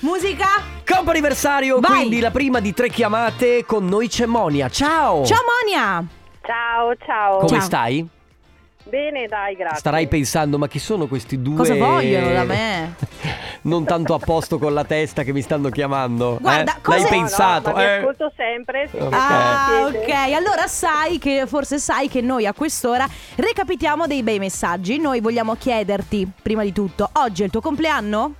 musica. 0.00 0.46
Comp'anniversario, 0.86 1.78
Vai. 1.80 1.90
quindi 1.98 2.20
la 2.20 2.30
prima 2.30 2.60
di 2.60 2.74
tre 2.74 2.88
chiamate 2.88 3.64
con 3.64 3.86
noi 3.86 4.08
c'è 4.08 4.26
Monia. 4.26 4.68
Ciao! 4.68 5.24
Ciao 5.24 5.38
Monia! 5.62 6.04
Ciao, 6.42 6.94
ciao. 7.06 7.36
Come 7.38 7.48
Ciao. 7.48 7.60
stai? 7.60 8.08
Bene, 8.82 9.26
dai, 9.28 9.54
grazie. 9.54 9.78
Starai 9.78 10.08
pensando, 10.08 10.58
ma 10.58 10.66
chi 10.66 10.80
sono 10.80 11.06
questi 11.06 11.40
due? 11.40 11.54
Cosa 11.56 11.74
vogliono 11.76 12.32
da 12.32 12.42
me? 12.44 12.94
non 13.62 13.84
tanto 13.84 14.14
a 14.14 14.18
posto 14.18 14.58
con 14.58 14.72
la 14.74 14.84
testa 14.84 15.22
che 15.22 15.32
mi 15.32 15.42
stanno 15.42 15.68
chiamando. 15.68 16.38
Guarda, 16.40 16.76
eh? 16.76 16.80
cosa- 16.80 16.98
L'hai 16.98 17.10
No, 17.10 17.16
no, 17.16 17.22
pensato? 17.22 17.70
No, 17.70 17.76
vi 17.76 17.82
eh? 17.82 17.96
ascolto 17.96 18.32
sempre. 18.36 18.88
se 18.90 18.98
Ok. 18.98 19.12
Ah, 19.12 19.84
ok. 19.86 20.32
Allora 20.34 20.66
sai 20.66 21.18
che, 21.18 21.44
forse 21.46 21.78
sai 21.78 22.08
che 22.08 22.20
noi 22.20 22.46
a 22.46 22.52
quest'ora 22.52 23.06
recapitiamo 23.36 24.06
dei 24.06 24.22
bei 24.22 24.38
messaggi. 24.38 24.98
Noi 24.98 25.20
vogliamo 25.20 25.54
chiederti, 25.56 26.28
prima 26.42 26.62
di 26.62 26.72
tutto, 26.72 27.08
oggi 27.14 27.42
è 27.42 27.44
il 27.46 27.50
tuo 27.50 27.60
compleanno? 27.60 28.34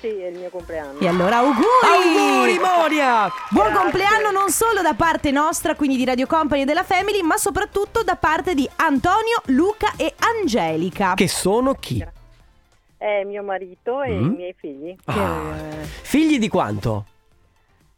Sì, 0.00 0.08
è 0.08 0.26
il 0.26 0.38
mio 0.38 0.50
compleanno. 0.50 0.98
E 0.98 1.08
allora 1.08 1.38
auguri! 1.38 1.64
Auguri 1.82 2.58
Monia! 2.58 3.32
Buon 3.48 3.68
Grazie. 3.68 3.80
compleanno 3.82 4.30
non 4.32 4.50
solo 4.50 4.82
da 4.82 4.92
parte 4.92 5.30
nostra, 5.30 5.74
quindi 5.74 5.96
di 5.96 6.04
Radio 6.04 6.26
Company 6.26 6.62
e 6.62 6.64
della 6.66 6.82
Family, 6.84 7.22
ma 7.22 7.38
soprattutto 7.38 8.02
da 8.02 8.16
parte 8.16 8.52
di 8.54 8.68
Antonio, 8.76 9.40
Luca 9.46 9.92
e 9.96 10.12
Angelica. 10.18 11.14
Che 11.14 11.28
sono 11.28 11.72
chi? 11.74 12.04
È 13.04 13.22
mio 13.24 13.42
marito 13.42 14.00
e 14.02 14.12
Mm. 14.14 14.24
i 14.32 14.34
miei 14.34 14.54
figli. 14.58 14.96
Ah. 15.04 15.52
Figli 15.82 16.38
di 16.38 16.48
quanto? 16.48 17.04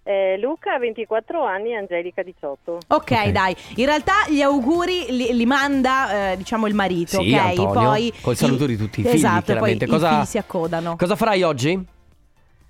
Eh, 0.02 0.36
Luca 0.38 0.74
ha 0.74 0.78
24 0.80 1.44
anni 1.44 1.70
e 1.70 1.76
Angelica 1.76 2.24
18. 2.24 2.80
Ok, 2.88 3.10
Ok. 3.12 3.28
dai. 3.28 3.54
In 3.76 3.86
realtà 3.86 4.26
gli 4.28 4.42
auguri 4.42 5.06
li, 5.10 5.32
li 5.32 5.46
manda, 5.46 6.32
eh, 6.32 6.36
diciamo, 6.36 6.66
il 6.66 6.74
marito, 6.74 7.20
Sì, 7.22 7.32
ok? 7.32 7.38
Antonio, 7.38 7.72
poi 7.72 8.12
col 8.20 8.34
saluto 8.34 8.66
di 8.66 8.76
tutti 8.76 8.98
i 8.98 9.02
figli, 9.04 9.14
Esatto, 9.14 9.52
e 9.52 9.56
poi 9.58 9.76
chiaramente. 9.76 9.84
i 9.84 9.88
Cosa- 9.88 10.08
figli 10.08 10.24
si 10.24 10.38
accodano. 10.38 10.96
Cosa 10.96 11.14
farai 11.14 11.42
oggi? 11.44 11.86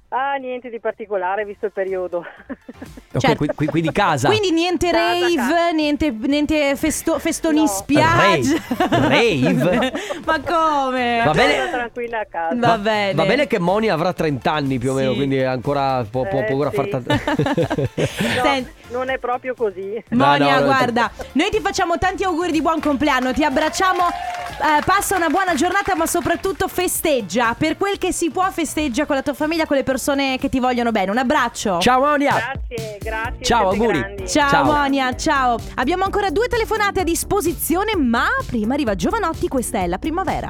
Ah, 0.09 0.35
niente 0.37 0.69
di 0.69 0.79
particolare 0.79 1.47
visto 1.47 1.65
il 1.65 1.73
periodo. 1.73 2.23
Certo. 3.21 3.37
qui- 3.37 3.49
qui- 3.55 3.67
quindi 3.67 3.93
casa. 3.93 4.29
Quindi 4.29 4.51
niente 4.53 4.91
rave, 4.93 5.35
casa. 5.35 5.71
niente, 5.71 6.11
niente 6.11 6.77
festo- 6.77 7.19
festoni 7.19 7.61
No. 7.61 7.67
spiaggia. 7.67 8.57
Rave? 8.91 9.93
Ma 10.25 10.41
come? 10.41 11.23
Va 11.25 11.33
bene. 11.33 11.71
Tranquilla 11.71 12.21
a 12.21 12.27
casa. 12.31 12.55
Va 12.59 12.79
bene. 12.79 13.15
Va 13.15 13.25
bene 13.25 13.47
che 13.47 13.59
Moni 13.59 13.89
avrà 13.89 14.13
30 14.13 14.53
anni 14.53 14.79
più 14.79 14.93
o 14.93 14.95
meno, 14.95 15.11
Sì. 15.11 15.17
quindi 15.17 15.43
ancora 15.43 16.05
può, 16.09 16.27
può 16.27 16.41
Eh, 16.41 16.47
ancora 16.47 16.71
sì. 16.71 16.77
far 16.77 16.89
tanto. 16.89 17.15
No, 17.97 18.43
Senti- 18.43 18.71
non 18.91 19.11
è 19.11 19.19
proprio 19.19 19.55
così. 19.55 20.03
Monia, 20.11 20.55
No, 20.55 20.61
no, 20.61 20.65
guarda, 20.67 21.11
noi 21.33 21.51
ti 21.51 21.61
facciamo 21.61 21.99
tanti 21.99 22.25
auguri 22.25 22.53
di 22.53 22.61
buon 22.63 22.81
compleanno, 22.81 23.33
ti 23.33 23.45
abbracciamo, 23.45 24.07
eh, 24.09 24.83
passa 24.85 25.17
una 25.17 25.29
buona 25.29 25.55
giornata, 25.55 25.95
ma 25.97 26.07
soprattutto 26.07 26.69
festeggia, 26.69 27.55
per 27.59 27.77
quel 27.77 27.99
che 27.99 28.13
si 28.13 28.31
può 28.31 28.49
festeggia 28.51 29.05
con 29.07 29.17
la 29.17 29.23
tua 29.23 29.35
famiglia, 29.35 29.67
con 29.67 29.77
le 29.77 29.83
persone 29.83 30.39
che 30.39 30.49
ti 30.49 30.61
vogliono 30.61 30.93
bene. 30.93 31.11
Un 31.11 31.19
abbraccio. 31.19 31.79
Ciao 31.81 32.01
Monia! 32.01 32.35
Grazie, 32.35 32.99
grazie. 33.07 33.45
Ciao, 33.45 33.69
auguri. 33.71 33.99
grandi. 33.99 34.29
Ciao, 34.29 34.51
Ciao. 34.51 34.65
Monia, 34.65 35.15
ciao. 35.15 35.59
Abbiamo 35.77 36.05
ancora 36.05 36.31
due 36.31 36.49
telefonate 36.49 37.01
a 37.01 37.05
disposizione, 37.05 37.97
ma 37.97 38.27
prima 38.47 38.75
arriva 38.75 38.95
Giovanotti, 38.95 39.47
questa 39.49 39.79
è 39.79 39.87
la 39.87 39.99
primavera. 39.99 40.49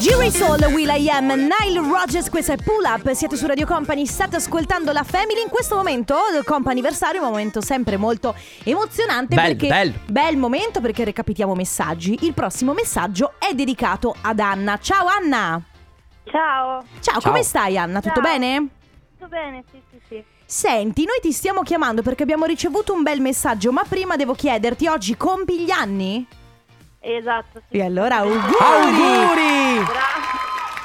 Jerry 0.00 0.30
Soul, 0.30 0.62
Will 0.72 0.90
I 0.94 1.08
Am, 1.08 1.26
Nile 1.26 1.80
Rogers, 1.80 2.28
questa 2.28 2.52
è 2.52 2.56
Pull 2.56 2.84
Up, 2.84 3.10
siete 3.12 3.36
su 3.36 3.46
Radio 3.46 3.66
Company, 3.66 4.04
state 4.04 4.36
ascoltando 4.36 4.92
la 4.92 5.02
Family 5.04 5.40
in 5.42 5.48
questo 5.48 5.76
momento, 5.76 6.14
il 6.36 6.44
comp'anniversario, 6.44 7.22
un 7.22 7.28
momento 7.30 7.62
sempre 7.62 7.96
molto 7.96 8.34
emozionante 8.64 9.34
Bello, 9.34 9.48
perché 9.48 9.68
bello. 9.68 9.92
bel 10.06 10.36
momento 10.36 10.80
perché 10.80 11.04
recapitiamo 11.04 11.54
messaggi. 11.54 12.18
Il 12.22 12.34
prossimo 12.34 12.74
messaggio 12.74 13.32
è 13.38 13.54
dedicato 13.54 14.14
ad 14.20 14.38
Anna. 14.38 14.78
Ciao 14.78 15.06
Anna. 15.06 15.60
Ciao. 16.24 16.84
Ciao, 17.00 17.20
Ciao. 17.20 17.30
come 17.30 17.42
stai 17.42 17.78
Anna? 17.78 18.00
Tutto 18.00 18.20
Ciao. 18.20 18.22
bene? 18.22 18.66
Tutto 19.16 19.28
bene? 19.28 19.64
Sì, 19.70 19.80
sì, 19.90 20.00
sì. 20.08 20.24
Senti, 20.48 21.04
noi 21.04 21.18
ti 21.20 21.32
stiamo 21.32 21.62
chiamando 21.62 22.02
perché 22.02 22.22
abbiamo 22.22 22.44
ricevuto 22.44 22.92
un 22.92 23.02
bel 23.02 23.20
messaggio, 23.20 23.72
ma 23.72 23.82
prima 23.88 24.14
devo 24.14 24.32
chiederti, 24.32 24.86
oggi 24.86 25.16
compi 25.16 25.58
gli 25.60 25.72
anni? 25.72 26.24
Esatto, 27.00 27.60
sì. 27.68 27.76
E 27.78 27.82
allora 27.82 28.18
auguri! 28.18 28.54
Auguri! 28.60 29.84
Gra- 29.84 30.24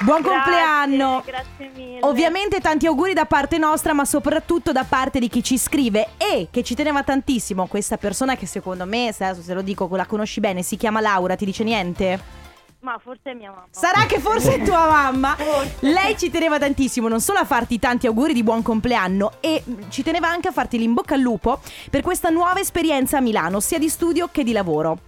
Buon 0.00 0.20
grazie, 0.22 0.42
compleanno! 0.42 1.22
Grazie 1.24 1.70
mille. 1.76 1.98
Ovviamente 2.00 2.60
tanti 2.60 2.86
auguri 2.86 3.12
da 3.12 3.24
parte 3.24 3.56
nostra, 3.56 3.92
ma 3.92 4.04
soprattutto 4.04 4.72
da 4.72 4.84
parte 4.84 5.20
di 5.20 5.28
chi 5.28 5.44
ci 5.44 5.56
scrive 5.56 6.08
e 6.16 6.48
che 6.50 6.64
ci 6.64 6.74
teneva 6.74 7.04
tantissimo 7.04 7.66
questa 7.68 7.96
persona 7.96 8.34
che 8.34 8.46
secondo 8.46 8.84
me, 8.84 9.12
se 9.12 9.32
se 9.40 9.54
lo 9.54 9.62
dico, 9.62 9.88
la 9.92 10.06
conosci 10.06 10.40
bene, 10.40 10.62
si 10.62 10.76
chiama 10.76 11.00
Laura, 11.00 11.36
ti 11.36 11.44
dice 11.44 11.62
niente? 11.62 12.40
Ma 12.82 12.98
forse 13.00 13.30
è 13.30 13.34
mia 13.34 13.50
mamma. 13.50 13.66
Sarà 13.70 14.06
che 14.06 14.18
forse 14.18 14.54
è 14.56 14.62
tua 14.62 14.88
mamma. 14.88 15.36
Lei 15.80 16.18
ci 16.18 16.30
teneva 16.30 16.58
tantissimo, 16.58 17.06
non 17.06 17.20
solo 17.20 17.38
a 17.38 17.44
farti 17.44 17.78
tanti 17.78 18.08
auguri 18.08 18.32
di 18.34 18.42
buon 18.42 18.60
compleanno, 18.62 19.34
e 19.38 19.62
ci 19.88 20.02
teneva 20.02 20.28
anche 20.28 20.48
a 20.48 20.52
farti 20.52 20.78
l'in 20.78 20.92
bocca 20.92 21.14
al 21.14 21.20
lupo 21.20 21.60
per 21.90 22.02
questa 22.02 22.28
nuova 22.28 22.58
esperienza 22.58 23.18
a 23.18 23.20
Milano, 23.20 23.60
sia 23.60 23.78
di 23.78 23.88
studio 23.88 24.28
che 24.32 24.42
di 24.42 24.50
lavoro. 24.50 24.98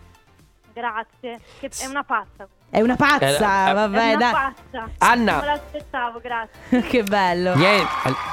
Grazie. 0.73 1.40
Che 1.59 1.71
è 1.81 1.87
una 1.87 2.04
pazza. 2.04 2.47
È 2.71 2.81
una 2.81 2.95
pazza, 2.97 3.71
Eh, 3.71 3.73
vabbè, 3.75 3.99
è 4.11 4.14
una 4.14 4.16
dai. 4.19 4.33
pazza. 4.33 4.88
Anna. 4.99 5.33
Non 5.33 5.40
me 5.40 5.47
l'aspettavo, 5.47 6.21
grazie. 6.21 6.81
che 6.88 7.02
bello. 7.02 7.54
Niente, 7.57 7.88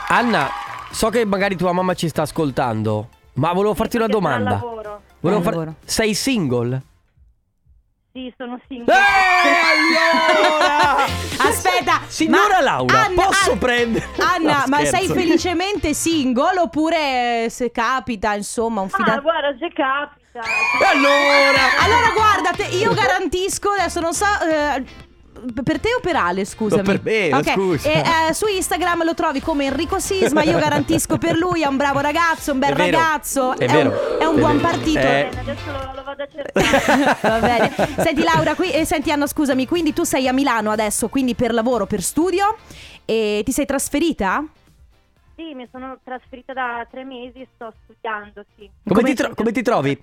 Anna, 0.10 0.50
so 0.92 1.10
che 1.10 1.26
magari 1.26 1.56
tua 1.56 1.72
mamma 1.72 1.96
ci 1.96 2.08
sta 2.10 2.22
ascoltando, 2.24 3.10
ma 3.34 3.54
volevo 3.54 3.74
farti 3.74 3.98
una 3.98 4.08
domanda. 4.08 4.52
lavoro. 4.52 5.02
Volevo 5.20 5.42
far- 5.42 5.54
lavoro. 5.54 5.76
Sei 5.84 6.14
single? 6.14 6.82
Sì, 8.14 8.34
sono 8.38 8.60
single. 8.68 8.94
Eh, 8.94 9.00
allora! 9.72 11.06
Aspetta, 11.50 12.02
Signora 12.08 12.56
ma- 12.56 12.62
Laura, 12.62 13.06
Anna, 13.06 13.24
posso 13.24 13.52
Anna- 13.52 13.60
prendere? 13.60 14.06
Anna, 14.20 14.58
No, 14.60 14.64
ma 14.68 14.84
sei 14.86 15.08
felicemente 15.08 15.94
single 15.94 16.60
oppure 16.60 17.48
se 17.50 17.72
capita, 17.72 18.34
insomma, 18.34 18.82
un 18.82 18.88
Ah, 18.92 18.96
fidanzato? 18.98 19.22
guarda, 19.22 19.56
se 19.58 19.72
capita. 19.74 20.20
Allora? 20.90 21.60
Allora 21.84 22.12
guardate, 22.14 22.64
io 22.76 22.94
garantisco, 22.94 23.70
adesso 23.70 24.00
non 24.02 24.14
so 24.14 24.26
eh, 24.26 24.84
per 25.64 25.80
te 25.80 25.90
o 25.96 26.00
per 26.02 26.16
Ale, 26.16 26.46
scusami. 26.46 26.82
No, 26.82 26.88
per 26.88 27.02
me, 27.04 27.34
Ok, 27.36 27.52
scusa. 27.54 27.90
e, 27.90 28.04
eh, 28.30 28.34
su 28.34 28.48
Instagram 28.48 29.04
lo 29.04 29.14
trovi 29.14 29.40
come 29.42 29.66
Enrico 29.66 30.00
Sisma, 30.00 30.44
io 30.44 30.58
garantisco 30.60 31.18
per 31.18 31.36
lui, 31.36 31.62
è 31.64 31.68
un 31.68 31.78
bravo 31.78 32.00
ragazzo, 32.00 32.52
un 32.52 32.60
bel 32.60 32.72
È 32.72 32.76
vero, 32.76 32.98
ragazzo, 32.98 33.58
è 33.58 33.66
un, 33.66 33.72
vero, 33.72 34.20
è 34.20 34.26
un 34.26 34.36
è 34.36 34.40
buon 34.40 34.58
vero. 34.58 34.68
partito. 34.70 35.00
Eh. 35.00 35.30
Adesso 35.38 35.72
lo, 35.72 35.92
lo 35.96 36.04
vado 36.04 36.24
a 36.24 36.28
cercare. 36.28 37.18
Va 37.22 37.40
bene. 37.40 37.72
Senti 37.98 38.24
Laura, 38.24 38.56
qui, 38.56 38.72
eh, 38.72 38.86
senti 38.86 39.12
Anna, 39.12 39.28
scusami, 39.28 39.66
quindi 39.68 39.94
tu 39.94 40.04
sei 40.04 40.28
a 40.28 40.34
Milano 40.34 40.72
adesso, 40.72 41.08
quindi 41.10 41.36
per 41.36 41.54
lavoro, 41.54 41.86
per 41.86 42.02
studio 42.02 42.56
e 43.06 43.42
ti 43.46 43.52
sei 43.52 43.66
trasferita? 43.66 44.44
sì, 45.36 45.56
mi 45.56 45.68
sono 45.72 45.98
trasferita 46.04 46.54
da 46.54 46.86
tre 46.92 47.04
mesi 47.04 47.40
e 47.40 47.48
sto 47.56 47.74
studiando, 47.86 48.46
sì. 48.56 48.70
Come 48.88 49.02
ti 49.02 49.16
tro- 49.16 49.34
come 49.34 49.52
ti 49.52 49.64
trovi? 49.64 50.00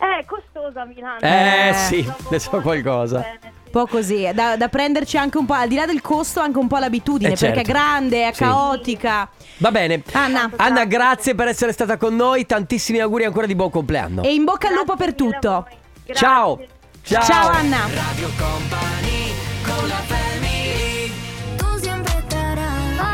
Eh, 0.00 0.18
è 0.20 0.24
costosa 0.24 0.82
a 0.82 0.84
Milano. 0.86 1.18
Eh, 1.20 1.68
Eh. 1.68 1.72
sì, 1.74 2.10
ne 2.30 2.38
so 2.38 2.60
qualcosa. 2.60 3.18
bene. 3.18 3.38
Un 3.42 3.57
po' 3.70 3.86
così, 3.86 4.28
da, 4.34 4.56
da 4.56 4.68
prenderci 4.68 5.16
anche 5.16 5.38
un 5.38 5.46
po', 5.46 5.54
al 5.54 5.68
di 5.68 5.74
là 5.76 5.86
del 5.86 6.00
costo, 6.00 6.40
anche 6.40 6.58
un 6.58 6.66
po' 6.68 6.78
l'abitudine, 6.78 7.32
Eh, 7.32 7.36
certo. 7.36 7.54
perché 7.54 7.70
è 7.70 7.72
grande, 7.72 8.28
è 8.28 8.32
Sì. 8.32 8.42
caotica. 8.42 9.28
Va 9.58 9.70
bene. 9.70 10.02
Anna, 10.12 10.50
Anna, 10.56 10.84
grazie 10.84 11.34
per 11.34 11.48
essere 11.48 11.72
stata 11.72 11.96
con 11.96 12.14
noi. 12.16 12.46
Tantissimi 12.46 12.98
auguri 13.00 13.24
ancora 13.24 13.46
di 13.46 13.54
buon 13.54 13.70
compleanno. 13.70 14.22
e 14.22 14.32
in 14.34 14.44
bocca 14.44 14.68
al 14.68 14.74
lupo 14.74 14.96
per 14.96 15.14
tutto. 15.14 15.66
Ciao. 16.12 16.58
Ciao. 17.02 17.22
Ciao 17.22 17.48
Anna. 17.48 17.78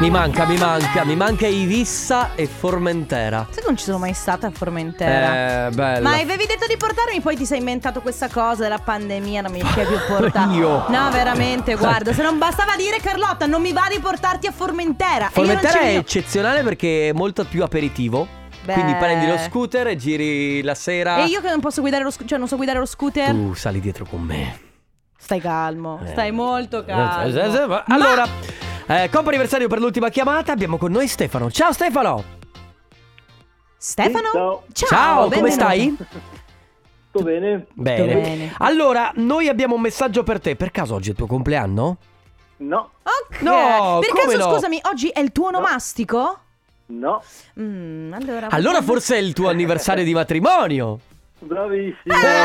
Mi 0.05 0.11
manca, 0.11 0.45
mi 0.45 0.59
manca, 0.59 1.03
mi 1.07 1.17
manca 1.17 1.47
Ivissa 1.47 2.35
e 2.35 2.47
Formentera. 2.47 3.47
Sai 3.49 3.63
che 3.63 3.67
non 3.69 3.75
ci 3.79 3.85
sono 3.85 3.97
mai 3.97 4.13
stata 4.13 4.49
a 4.49 4.51
Formentera? 4.51 5.69
Eh, 5.69 5.71
bella. 5.71 6.11
Ma 6.11 6.17
avevi 6.17 6.45
detto 6.45 6.67
di 6.69 6.77
portarmi, 6.77 7.23
poi 7.23 7.37
ti 7.37 7.47
sei 7.47 7.61
inventato 7.61 8.03
questa 8.03 8.29
cosa 8.29 8.65
della 8.65 8.77
pandemia, 8.77 9.41
non 9.41 9.51
mi 9.51 9.61
piace 9.61 9.87
più 9.87 9.97
portare. 10.07 10.53
Io? 10.57 10.85
No, 10.91 11.09
veramente, 11.11 11.75
guarda, 11.77 12.13
se 12.13 12.23
non 12.23 12.37
bastava 12.37 12.77
dire 12.77 12.99
Carlotta, 12.99 13.47
non 13.47 13.63
mi 13.63 13.73
va 13.73 13.87
di 13.91 13.99
portarti 13.99 14.47
a 14.47 14.53
Formentera. 14.53 15.31
Formentera 15.33 15.81
è 15.81 15.97
eccezionale 15.97 16.63
perché 16.63 17.09
è 17.09 17.13
molto 17.13 17.47
più 17.47 17.63
aperitivo. 17.63 18.29
Beh. 18.63 18.75
Quindi 18.75 18.95
prendi 18.97 19.27
lo 19.27 19.39
scooter 19.39 19.87
e 19.87 19.97
giri 19.97 20.63
la 20.63 20.75
sera. 20.75 21.17
E 21.17 21.29
io 21.29 21.41
che 21.41 21.49
non 21.49 21.61
posso 21.61 21.81
guidare 21.81 22.05
lo 22.05 22.11
scooter, 22.11 22.29
cioè 22.29 22.39
non 22.39 22.49
so 22.49 22.57
guidare 22.57 22.79
lo 22.79 22.85
scooter. 22.87 23.31
Tu 23.31 23.55
sali 23.55 23.81
dietro 23.81 24.05
con 24.05 24.21
me. 24.21 24.59
Stai 25.17 25.41
calmo, 25.41 25.99
Eh. 26.05 26.09
stai 26.09 26.31
molto 26.31 26.85
calmo. 26.85 27.23
Eh, 27.23 27.41
eh, 27.41 27.63
eh, 27.63 27.67
ma- 27.67 27.85
Allora, 27.89 28.27
eh, 28.87 29.09
compo 29.11 29.29
anniversario 29.29 29.69
per 29.69 29.79
l'ultima 29.81 30.09
chiamata. 30.11 30.53
Abbiamo 30.53 30.77
con 30.77 30.93
noi 30.93 31.09
Stefano. 31.09 31.51
Ciao 31.51 31.73
Stefano. 31.73 32.25
Stefano? 33.77 34.63
Sì, 34.73 34.87
ciao. 34.87 34.89
Ciao, 34.89 35.29
come 35.31 35.51
stai? 35.51 35.97
Tutto 37.11 37.25
bene? 37.25 37.67
Bene. 37.73 38.15
bene. 38.15 38.55
Allora, 38.59 39.13
noi 39.17 39.49
abbiamo 39.49 39.75
un 39.75 39.81
messaggio 39.81 40.23
per 40.23 40.41
te. 40.41 40.57
Per 40.57 40.71
caso 40.71 40.95
oggi 40.95 41.09
è 41.09 41.11
il 41.13 41.17
tuo 41.19 41.27
compleanno? 41.27 41.97
No, 42.57 42.91
Ok. 43.03 43.41
No, 43.43 43.99
per 44.01 44.11
come 44.11 44.35
caso, 44.35 44.37
no? 44.49 44.55
scusami, 44.55 44.81
oggi 44.85 45.09
è 45.09 45.21
il 45.21 45.33
tuo 45.33 45.49
onomastico? 45.49 46.39
no, 46.87 47.23
Mm, 47.61 48.13
allora. 48.13 48.49
Allora 48.51 48.83
forse 48.83 49.17
è 49.17 49.19
il 49.19 49.33
tuo 49.33 49.49
anniversario 49.49 50.05
di 50.05 50.13
matrimonio. 50.15 50.99
bravissimo. 51.41 52.15
Eh, 52.15 52.45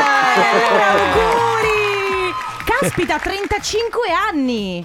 auguri! 0.90 2.32
Caspita, 2.64 3.18
35 3.18 4.00
anni! 4.10 4.84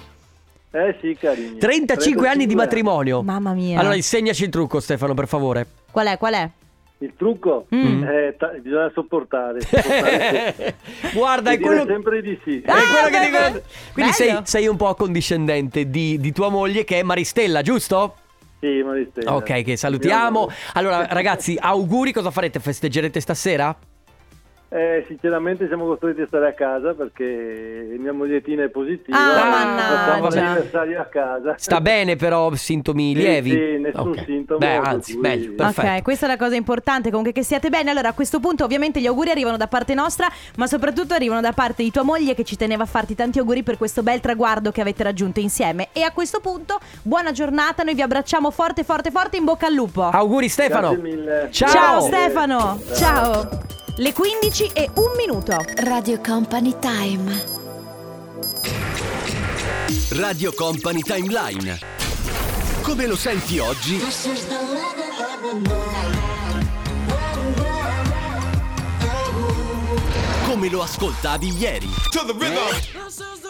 Eh 0.70 0.96
sì, 1.00 1.16
carini. 1.18 1.58
35 1.58 2.28
anni 2.28 2.46
di 2.46 2.54
matrimonio. 2.54 3.22
Mamma 3.22 3.52
mia. 3.52 3.78
Allora 3.80 3.94
insegnaci 3.94 4.44
il 4.44 4.50
trucco 4.50 4.80
Stefano 4.80 5.14
per 5.14 5.26
favore. 5.26 5.66
Qual 5.90 6.06
è? 6.06 6.18
Qual 6.18 6.34
è? 6.34 6.50
Il 6.98 7.12
trucco 7.16 7.66
Mm. 7.74 8.02
è 8.04 8.34
ta- 8.38 8.52
bisogna 8.60 8.90
sopportare. 8.94 9.60
sopportare 9.60 10.76
Guarda, 11.14 11.50
è 11.50 11.60
quello... 11.60 11.84
sempre 11.86 12.22
di 12.22 12.38
sì. 12.44 12.60
È 12.62 12.70
Ah, 12.70 12.74
quello 12.74 13.18
che 13.18 13.26
dico-. 13.26 13.62
Quindi 13.92 14.12
sei, 14.12 14.38
sei 14.44 14.66
un 14.66 14.76
po' 14.76 14.88
accondiscendente 14.88 15.90
di, 15.90 16.18
di 16.18 16.32
tua 16.32 16.48
moglie 16.48 16.84
che 16.84 17.00
è 17.00 17.02
Maristella, 17.02 17.60
giusto? 17.62 18.16
Sì, 18.60 18.82
Maristella. 18.82 19.34
Ok, 19.34 19.62
che 19.62 19.76
salutiamo. 19.76 20.48
Allora, 20.74 21.06
ragazzi, 21.06 21.56
auguri, 21.60 22.12
cosa 22.12 22.30
farete? 22.30 22.60
Festeggerete 22.60 23.20
stasera? 23.20 23.76
Eh, 24.68 25.04
sinceramente 25.06 25.68
siamo 25.68 25.86
costretti 25.86 26.22
a 26.22 26.26
stare 26.26 26.48
a 26.48 26.52
casa 26.52 26.92
perché 26.92 27.94
mia 27.98 28.12
mogliettina 28.12 28.64
è 28.64 28.68
positiva. 28.68 29.16
Ah, 29.16 29.48
mannaggia. 29.48 29.96
Facciamo 29.96 30.28
l'anniversario 30.28 31.00
a 31.00 31.04
casa. 31.04 31.54
Sta 31.56 31.80
bene 31.80 32.16
però, 32.16 32.52
sintomi 32.54 33.14
Sì, 33.14 33.20
lievi? 33.20 33.50
sì, 33.50 33.78
nessun 33.78 34.08
Ok. 34.10 34.24
sintomo, 34.24 34.58
Beh, 34.58 34.74
anzi, 34.74 35.12
cui- 35.12 35.20
meglio, 35.22 35.52
perfetto. 35.54 35.86
Ok, 35.88 36.02
questa 36.02 36.26
è 36.26 36.28
la 36.28 36.36
cosa 36.36 36.56
importante, 36.56 37.10
comunque 37.10 37.32
che 37.32 37.44
siate 37.44 37.70
bene. 37.70 37.90
Allora, 37.90 38.08
a 38.08 38.12
questo 38.12 38.40
punto 38.40 38.64
ovviamente 38.64 39.00
gli 39.00 39.06
auguri 39.06 39.30
arrivano 39.30 39.56
da 39.56 39.68
parte 39.68 39.94
nostra, 39.94 40.26
ma 40.56 40.66
soprattutto 40.66 41.14
arrivano 41.14 41.40
da 41.40 41.52
parte 41.52 41.84
di 41.84 41.92
tua 41.92 42.02
moglie 42.02 42.34
che 42.34 42.42
ci 42.42 42.56
teneva 42.56 42.82
a 42.82 42.86
farti 42.86 43.14
tanti 43.14 43.38
auguri 43.38 43.62
per 43.62 43.78
questo 43.78 44.02
bel 44.02 44.18
traguardo 44.18 44.72
che 44.72 44.80
avete 44.80 45.04
raggiunto 45.04 45.38
insieme. 45.38 45.88
E 45.92 46.02
a 46.02 46.10
questo 46.10 46.40
punto, 46.40 46.80
buona 47.02 47.30
giornata, 47.30 47.84
noi 47.84 47.94
vi 47.94 48.02
abbracciamo 48.02 48.50
forte, 48.50 48.82
forte, 48.82 49.12
forte, 49.12 49.36
in 49.36 49.44
bocca 49.44 49.66
al 49.66 49.74
lupo. 49.74 50.02
Auguri 50.02 50.48
Stefano. 50.48 50.88
Grazie 50.90 51.02
mille. 51.08 51.48
Ciao. 51.52 51.68
Ciao 51.70 52.00
Stefano, 52.00 52.80
ciao. 52.94 53.84
Le 53.98 54.12
15 54.12 54.72
e 54.74 54.90
un 54.96 55.12
minuto. 55.16 55.56
Radio 55.76 56.20
Company 56.20 56.76
Time. 56.78 57.44
Radio 60.10 60.52
Company 60.52 61.00
Timeline. 61.00 61.78
Come 62.82 63.06
lo 63.06 63.16
senti 63.16 63.58
oggi? 63.58 63.98
Come 70.44 70.68
lo 70.68 70.82
ascoltavi 70.82 71.56
ieri? 71.56 71.88
The 72.10 72.34
Rhythm 72.38 73.45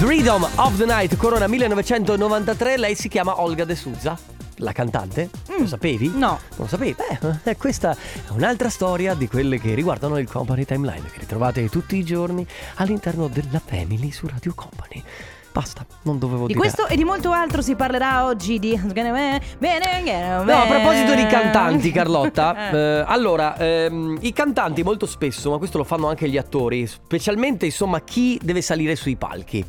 of 0.00 0.76
the 0.76 0.84
Night, 0.84 1.16
Corona 1.16 1.48
1993, 1.48 2.76
lei 2.76 2.94
si 2.94 3.08
chiama 3.08 3.40
Olga 3.40 3.64
De 3.64 3.74
Souza, 3.74 4.16
la 4.58 4.70
cantante. 4.70 5.28
Lo 5.58 5.66
sapevi? 5.66 6.08
No. 6.08 6.38
Non 6.38 6.38
lo 6.56 6.66
sapevi? 6.68 6.94
Beh, 6.94 7.50
eh, 7.50 7.56
questa 7.56 7.90
è 7.90 8.30
un'altra 8.30 8.70
storia 8.70 9.14
di 9.14 9.26
quelle 9.26 9.58
che 9.58 9.74
riguardano 9.74 10.18
il 10.18 10.30
Company 10.30 10.64
Timeline, 10.64 11.10
che 11.10 11.18
ritrovate 11.18 11.68
tutti 11.68 11.96
i 11.96 12.04
giorni 12.04 12.46
all'interno 12.76 13.26
della 13.26 13.60
Family 13.64 14.12
su 14.12 14.28
Radio 14.28 14.54
Company. 14.54 15.02
Basta, 15.52 15.84
non 16.02 16.18
dovevo 16.18 16.46
Di 16.46 16.54
dire 16.54 16.58
questo 16.58 16.86
e 16.86 16.96
di 16.96 17.04
molto 17.04 17.32
altro 17.32 17.62
si 17.62 17.74
parlerà 17.74 18.24
oggi 18.24 18.58
di... 18.58 18.78
No, 20.44 20.56
a 20.62 20.66
proposito 20.66 21.14
di 21.14 21.26
cantanti, 21.26 21.90
Carlotta, 21.90 22.70
eh, 22.70 23.04
allora, 23.06 23.56
ehm, 23.56 24.18
i 24.20 24.32
cantanti 24.32 24.82
molto 24.82 25.06
spesso, 25.06 25.50
ma 25.50 25.58
questo 25.58 25.78
lo 25.78 25.84
fanno 25.84 26.08
anche 26.08 26.28
gli 26.28 26.36
attori, 26.36 26.86
specialmente 26.86 27.64
insomma 27.64 28.00
chi 28.00 28.38
deve 28.42 28.62
salire 28.62 28.94
sui 28.94 29.16
palchi. 29.16 29.64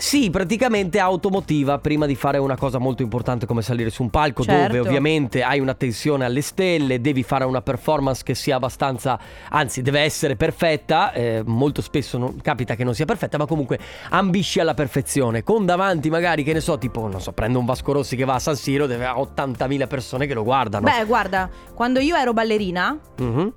Si 0.00 0.30
praticamente 0.30 0.98
automotiva 0.98 1.76
prima 1.78 2.06
di 2.06 2.14
fare 2.14 2.38
una 2.38 2.56
cosa 2.56 2.78
molto 2.78 3.02
importante 3.02 3.44
come 3.44 3.60
salire 3.60 3.90
su 3.90 4.02
un 4.02 4.08
palco 4.08 4.42
Certo. 4.42 4.68
dove 4.74 4.78
ovviamente 4.88 5.42
hai 5.42 5.60
un'attenzione 5.60 6.24
alle 6.24 6.40
stelle, 6.40 7.02
devi 7.02 7.22
fare 7.22 7.44
una 7.44 7.60
performance 7.60 8.22
che 8.24 8.34
sia 8.34 8.56
abbastanza, 8.56 9.20
anzi 9.50 9.82
deve 9.82 10.00
essere 10.00 10.36
perfetta, 10.36 11.12
eh, 11.12 11.42
molto 11.44 11.82
spesso 11.82 12.16
non- 12.16 12.40
capita 12.40 12.76
che 12.76 12.82
non 12.82 12.94
sia 12.94 13.04
perfetta, 13.04 13.36
ma 13.36 13.44
comunque 13.44 13.78
ambisci 14.08 14.58
alla 14.58 14.72
perfezione, 14.72 15.42
con 15.42 15.66
davanti 15.66 16.08
magari 16.08 16.44
che 16.44 16.54
ne 16.54 16.60
so, 16.60 16.78
tipo, 16.78 17.06
non 17.06 17.20
so, 17.20 17.32
prendo 17.32 17.58
un 17.58 17.66
Vasco 17.66 17.92
Rossi 17.92 18.16
che 18.16 18.24
va 18.24 18.36
a 18.36 18.38
San 18.38 18.56
Siro, 18.56 18.86
deve 18.86 19.04
avere 19.04 19.20
80.000 19.20 19.86
persone 19.86 20.26
che 20.26 20.32
lo 20.32 20.44
guardano. 20.44 20.86
Beh, 20.90 21.04
guarda, 21.04 21.46
quando 21.74 22.00
io 22.00 22.16
ero 22.16 22.32
ballerina... 22.32 22.98
Mhm. 23.18 23.52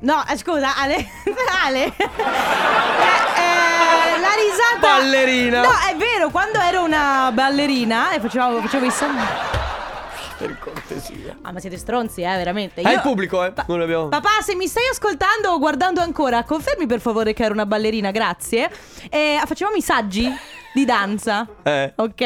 No, 0.00 0.22
eh, 0.30 0.36
scusa, 0.38 0.76
Ale. 0.78 0.96
Ale. 1.66 1.92
Ballerina. 5.04 5.60
No, 5.62 5.68
è 5.70 5.96
vero, 5.96 6.30
quando 6.30 6.58
ero 6.58 6.82
una 6.82 7.30
ballerina 7.32 8.12
e 8.12 8.20
facevo, 8.20 8.60
facevo 8.62 8.84
i 8.86 8.90
salti. 8.90 9.22
Per 10.36 10.58
cortesia. 10.58 11.36
Ah, 11.42 11.52
ma 11.52 11.60
siete 11.60 11.76
stronzi, 11.76 12.22
eh, 12.22 12.36
veramente. 12.36 12.80
È 12.82 12.92
il 12.92 13.00
pubblico, 13.00 13.44
eh. 13.44 13.52
Non 13.66 13.80
abbiamo- 13.82 14.08
Papà, 14.08 14.40
se 14.42 14.54
mi 14.56 14.66
stai 14.66 14.88
ascoltando 14.90 15.50
o 15.50 15.58
guardando 15.58 16.00
ancora, 16.00 16.42
confermi 16.44 16.86
per 16.86 17.00
favore 17.00 17.32
che 17.32 17.44
ero 17.44 17.52
una 17.52 17.66
ballerina, 17.66 18.10
grazie. 18.10 18.68
E 19.10 19.40
facevamo 19.44 19.76
i 19.76 19.80
saggi 19.82 20.28
di 20.72 20.84
danza. 20.84 21.46
Eh. 21.62 21.92
Ok? 21.96 22.20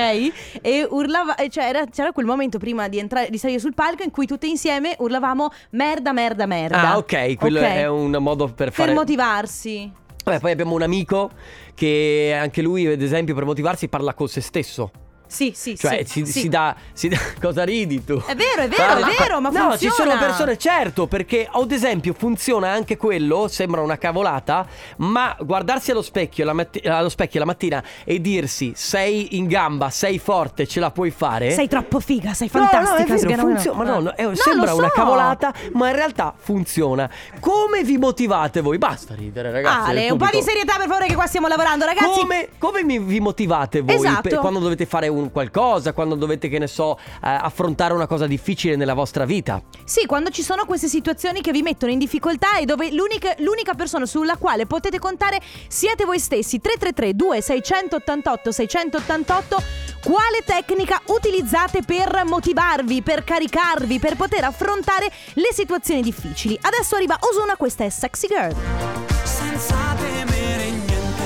E 0.62 0.86
urlava, 0.88 1.34
cioè 1.50 1.64
era- 1.64 1.84
c'era 1.92 2.12
quel 2.12 2.24
momento 2.26 2.58
prima 2.58 2.88
di 2.88 2.98
entrare, 2.98 3.28
di 3.28 3.36
salire 3.38 3.58
sul 3.60 3.74
palco 3.74 4.02
in 4.04 4.10
cui 4.10 4.26
tutte 4.26 4.46
insieme 4.46 4.94
urlavamo 4.98 5.50
merda, 5.70 6.12
merda, 6.12 6.46
merda. 6.46 6.80
Ah, 6.92 6.96
ok, 6.96 7.36
quello 7.36 7.58
Ok? 7.58 7.64
è 7.66 7.86
un 7.86 8.16
modo 8.20 8.46
per 8.46 8.54
Per 8.68 8.72
fare. 8.72 8.94
motivarsi. 8.94 9.92
Vabbè, 10.28 10.40
poi 10.40 10.50
abbiamo 10.50 10.74
un 10.74 10.82
amico 10.82 11.30
che 11.74 12.36
anche 12.38 12.60
lui, 12.60 12.86
ad 12.86 13.00
esempio, 13.00 13.34
per 13.34 13.46
motivarsi 13.46 13.88
parla 13.88 14.12
con 14.12 14.28
se 14.28 14.42
stesso. 14.42 14.90
Sì, 15.28 15.52
sì, 15.54 15.76
Cioè, 15.76 16.04
sì, 16.06 16.24
si, 16.24 16.32
sì. 16.32 16.40
si 16.40 16.48
dà, 16.48 16.74
si 16.92 17.08
dà- 17.08 17.16
Cosa 17.40 17.62
ridi 17.64 18.02
tu? 18.04 18.14
È 18.24 18.34
vero, 18.34 18.62
è 18.62 18.68
vero, 18.68 18.96
è 19.06 19.16
vero, 19.18 19.40
ma 19.40 19.50
no, 19.50 19.76
ci 19.76 19.88
sono 19.90 20.10
funziona. 20.10 20.16
persone, 20.16 20.56
certo, 20.58 21.06
perché 21.06 21.46
ad 21.50 21.70
esempio 21.70 22.14
funziona 22.16 22.70
anche 22.70 22.96
quello, 22.96 23.46
sembra 23.48 23.80
una 23.82 23.98
cavolata, 23.98 24.66
ma 24.98 25.36
guardarsi 25.40 25.90
allo 25.90 26.02
specchio, 26.02 26.44
la 26.44 26.52
matti- 26.54 26.80
allo 26.88 27.08
specchio 27.10 27.38
la 27.40 27.46
mattina 27.46 27.82
e 28.04 28.20
dirsi 28.20 28.72
sei 28.74 29.36
in 29.36 29.46
gamba, 29.46 29.90
sei 29.90 30.18
forte, 30.18 30.66
ce 30.66 30.80
la 30.80 30.90
puoi 30.90 31.10
fare. 31.10 31.50
Sei 31.50 31.68
troppo 31.68 32.00
figa, 32.00 32.32
sei 32.32 32.48
No, 32.52 32.60
no, 32.60 32.66
fantastica. 32.66 33.14
è 33.14 33.18
vero, 33.18 33.42
funziona. 33.42 33.76
Ma 33.76 33.84
no, 33.84 34.00
no, 34.00 34.14
è- 34.14 34.24
No, 34.24 34.34
sembra 34.34 34.70
lo 34.72 34.78
una 34.78 34.88
so. 34.88 34.94
cavolata, 34.94 35.52
ma 35.72 35.88
in 35.90 35.94
realtà 35.94 36.34
funziona. 36.36 37.08
Come 37.40 37.84
vi 37.84 37.98
motivate 37.98 38.60
voi? 38.60 38.78
Basta 38.78 39.14
ridere, 39.14 39.50
ragazzi. 39.50 39.90
Ale, 39.90 40.10
un 40.10 40.18
po' 40.18 40.28
di 40.32 40.40
serietà 40.42 40.76
per 40.76 40.86
favore 40.86 41.06
che 41.06 41.14
qua 41.14 41.26
stiamo 41.26 41.48
lavorando, 41.48 41.84
ragazzi. 41.84 42.20
Come, 42.20 42.48
come 42.58 42.82
mi- 42.82 42.98
vi 42.98 43.20
motivate 43.20 43.80
voi 43.82 43.94
Esatto. 43.96 44.28
per- 44.28 44.38
quando 44.38 44.58
dovete 44.58 44.86
fare 44.86 45.08
un 45.08 45.17
qualcosa, 45.30 45.92
quando 45.92 46.14
dovete, 46.14 46.48
che 46.48 46.58
ne 46.58 46.66
so, 46.66 46.98
eh, 46.98 47.18
affrontare 47.20 47.94
una 47.94 48.06
cosa 48.06 48.26
difficile 48.26 48.76
nella 48.76 48.94
vostra 48.94 49.24
vita? 49.24 49.62
Sì, 49.84 50.06
quando 50.06 50.30
ci 50.30 50.42
sono 50.42 50.64
queste 50.64 50.88
situazioni 50.88 51.40
che 51.40 51.52
vi 51.52 51.62
mettono 51.62 51.92
in 51.92 51.98
difficoltà 51.98 52.58
e 52.58 52.64
dove 52.64 52.90
l'unica, 52.92 53.34
l'unica 53.38 53.74
persona 53.74 54.06
sulla 54.06 54.36
quale 54.36 54.66
potete 54.66 54.98
contare 54.98 55.40
siete 55.68 56.04
voi 56.04 56.18
stessi. 56.18 56.60
333 56.60 57.14
2688 57.14 58.52
688 58.52 59.88
Quale 60.02 60.42
tecnica 60.44 61.02
utilizzate 61.06 61.82
per 61.82 62.22
motivarvi, 62.24 63.02
per 63.02 63.24
caricarvi, 63.24 63.98
per 63.98 64.16
poter 64.16 64.44
affrontare 64.44 65.10
le 65.34 65.48
situazioni 65.52 66.02
difficili? 66.02 66.58
Adesso 66.60 66.94
arriva 66.94 67.18
Osuna, 67.20 67.56
questa 67.56 67.84
è 67.84 67.90
Sexy 67.90 68.26
Girl. 68.28 69.27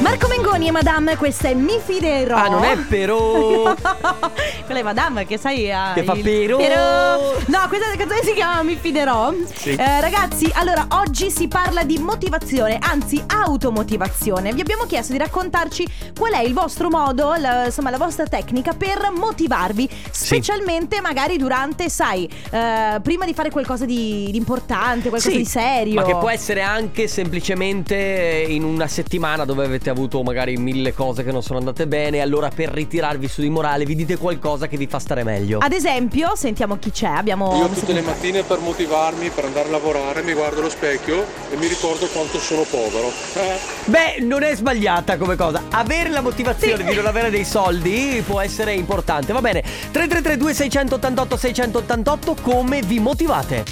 Marco 0.02 0.26
Mengoni 0.26 0.66
e 0.66 0.70
Madame, 0.72 1.16
questa 1.16 1.48
è 1.48 1.54
Mi 1.54 1.78
fiderò. 1.82 2.36
Ah, 2.36 2.48
non 2.48 2.64
è 2.64 2.76
però. 2.76 3.72
Quella 4.64 4.80
è 4.80 4.82
Madame 4.82 5.24
che 5.26 5.38
sai 5.38 5.70
ha 5.70 5.92
Che 5.94 6.02
fa 6.02 6.14
il- 6.14 6.22
però. 6.22 7.34
No, 7.46 7.58
questa 7.68 7.96
canzone 7.96 8.22
si 8.22 8.32
chiama 8.34 8.62
Mi 8.62 8.76
fiderò 8.80 9.32
Sì. 9.54 9.70
Eh, 9.74 10.00
Ragazzi, 10.00 10.50
allora 10.54 10.86
oggi 10.90 11.30
si 11.30 11.46
parla 11.48 11.84
di 11.84 11.98
motivazione 11.98 12.78
Anzi, 12.80 13.22
automotivazione 13.26 14.52
Vi 14.52 14.60
abbiamo 14.60 14.84
chiesto 14.84 15.12
di 15.12 15.18
raccontarci 15.18 15.86
qual 16.18 16.32
è 16.32 16.40
il 16.40 16.52
vostro 16.54 16.88
modo 16.88 17.34
la- 17.36 17.66
Insomma, 17.66 17.90
la 17.90 17.98
vostra 17.98 18.24
tecnica 18.26 18.72
per 18.72 19.10
motivarvi 19.14 19.88
Specialmente 20.10 21.00
magari 21.00 21.36
durante, 21.36 21.88
sai 21.88 22.28
eh, 22.50 22.98
Prima 23.02 23.24
di 23.24 23.34
fare 23.34 23.50
qualcosa 23.50 23.84
di, 23.84 24.28
di 24.30 24.36
importante 24.36 25.08
Qualcosa 25.10 25.30
Sì, 25.30 25.36
di 25.38 25.44
serio 25.44 25.94
Ma 25.94 26.04
che 26.04 26.16
può 26.16 26.30
essere 26.30 26.62
anche 26.62 27.06
semplicemente 27.08 28.44
in 28.48 28.64
una 28.64 28.86
settimana 28.88 29.44
dove 29.44 29.64
avete 29.64 29.90
avuto 29.92 30.22
magari 30.22 30.56
mille 30.56 30.92
cose 30.92 31.22
che 31.22 31.30
non 31.32 31.42
sono 31.42 31.58
andate 31.58 31.86
bene. 31.86 32.20
Allora, 32.20 32.48
per 32.48 32.70
ritirarvi 32.70 33.28
su 33.28 33.40
di 33.40 33.48
morale, 33.48 33.84
vi 33.84 33.94
dite 33.94 34.16
qualcosa 34.16 34.66
che 34.66 34.76
vi 34.76 34.86
fa 34.86 34.98
stare 34.98 35.22
meglio. 35.22 35.58
Ad 35.58 35.72
esempio, 35.72 36.34
sentiamo 36.34 36.78
chi 36.78 36.90
c'è 36.90 37.08
Abbiamo 37.08 37.56
Io 37.56 37.68
tutte 37.68 37.92
le 37.92 38.00
mattine 38.00 38.42
per 38.42 38.58
motivarmi, 38.58 39.30
per 39.30 39.44
andare 39.44 39.68
a 39.68 39.70
lavorare, 39.70 40.22
mi 40.22 40.32
guardo 40.32 40.60
allo 40.60 40.70
specchio 40.70 41.24
e 41.50 41.56
mi 41.56 41.66
ricordo 41.66 42.06
quanto 42.06 42.38
sono 42.38 42.62
povero. 42.68 43.12
Eh, 43.34 43.58
Beh, 43.84 44.20
non 44.20 44.42
è 44.42 44.54
sbagliata 44.54 45.16
come 45.16 45.36
cosa. 45.36 45.62
Avere 45.70 46.08
la 46.08 46.20
motivazione 46.20 46.84
di 46.84 46.94
non 46.94 47.06
avere 47.06 47.30
dei 47.30 47.44
soldi 47.44 48.22
può 48.26 48.40
essere 48.40 48.74
importante. 48.74 49.32
Va 49.32 49.40
bene. 49.40 49.62
3332 49.62 50.54
688 50.54 51.36
688 51.36 52.36
come 52.40 52.80
vi 52.82 52.98
motivate? 52.98 53.64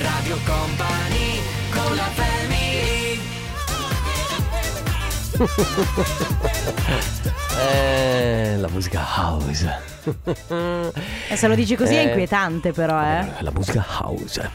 Radio 0.00 0.36
Company 0.44 1.40
con 1.70 1.94
la 1.94 2.08
family 2.14 2.43
Eh, 7.56 8.56
la 8.58 8.68
musica 8.68 9.00
house. 9.00 9.64
Eh, 10.48 10.92
Se 11.36 11.46
lo 11.48 11.54
dici 11.54 11.76
così 11.76 11.94
è 11.94 12.00
Eh, 12.00 12.02
inquietante 12.02 12.72
però 12.72 13.00
eh 13.02 13.26
La 13.40 13.50
musica 13.52 13.82
house. 14.00 14.50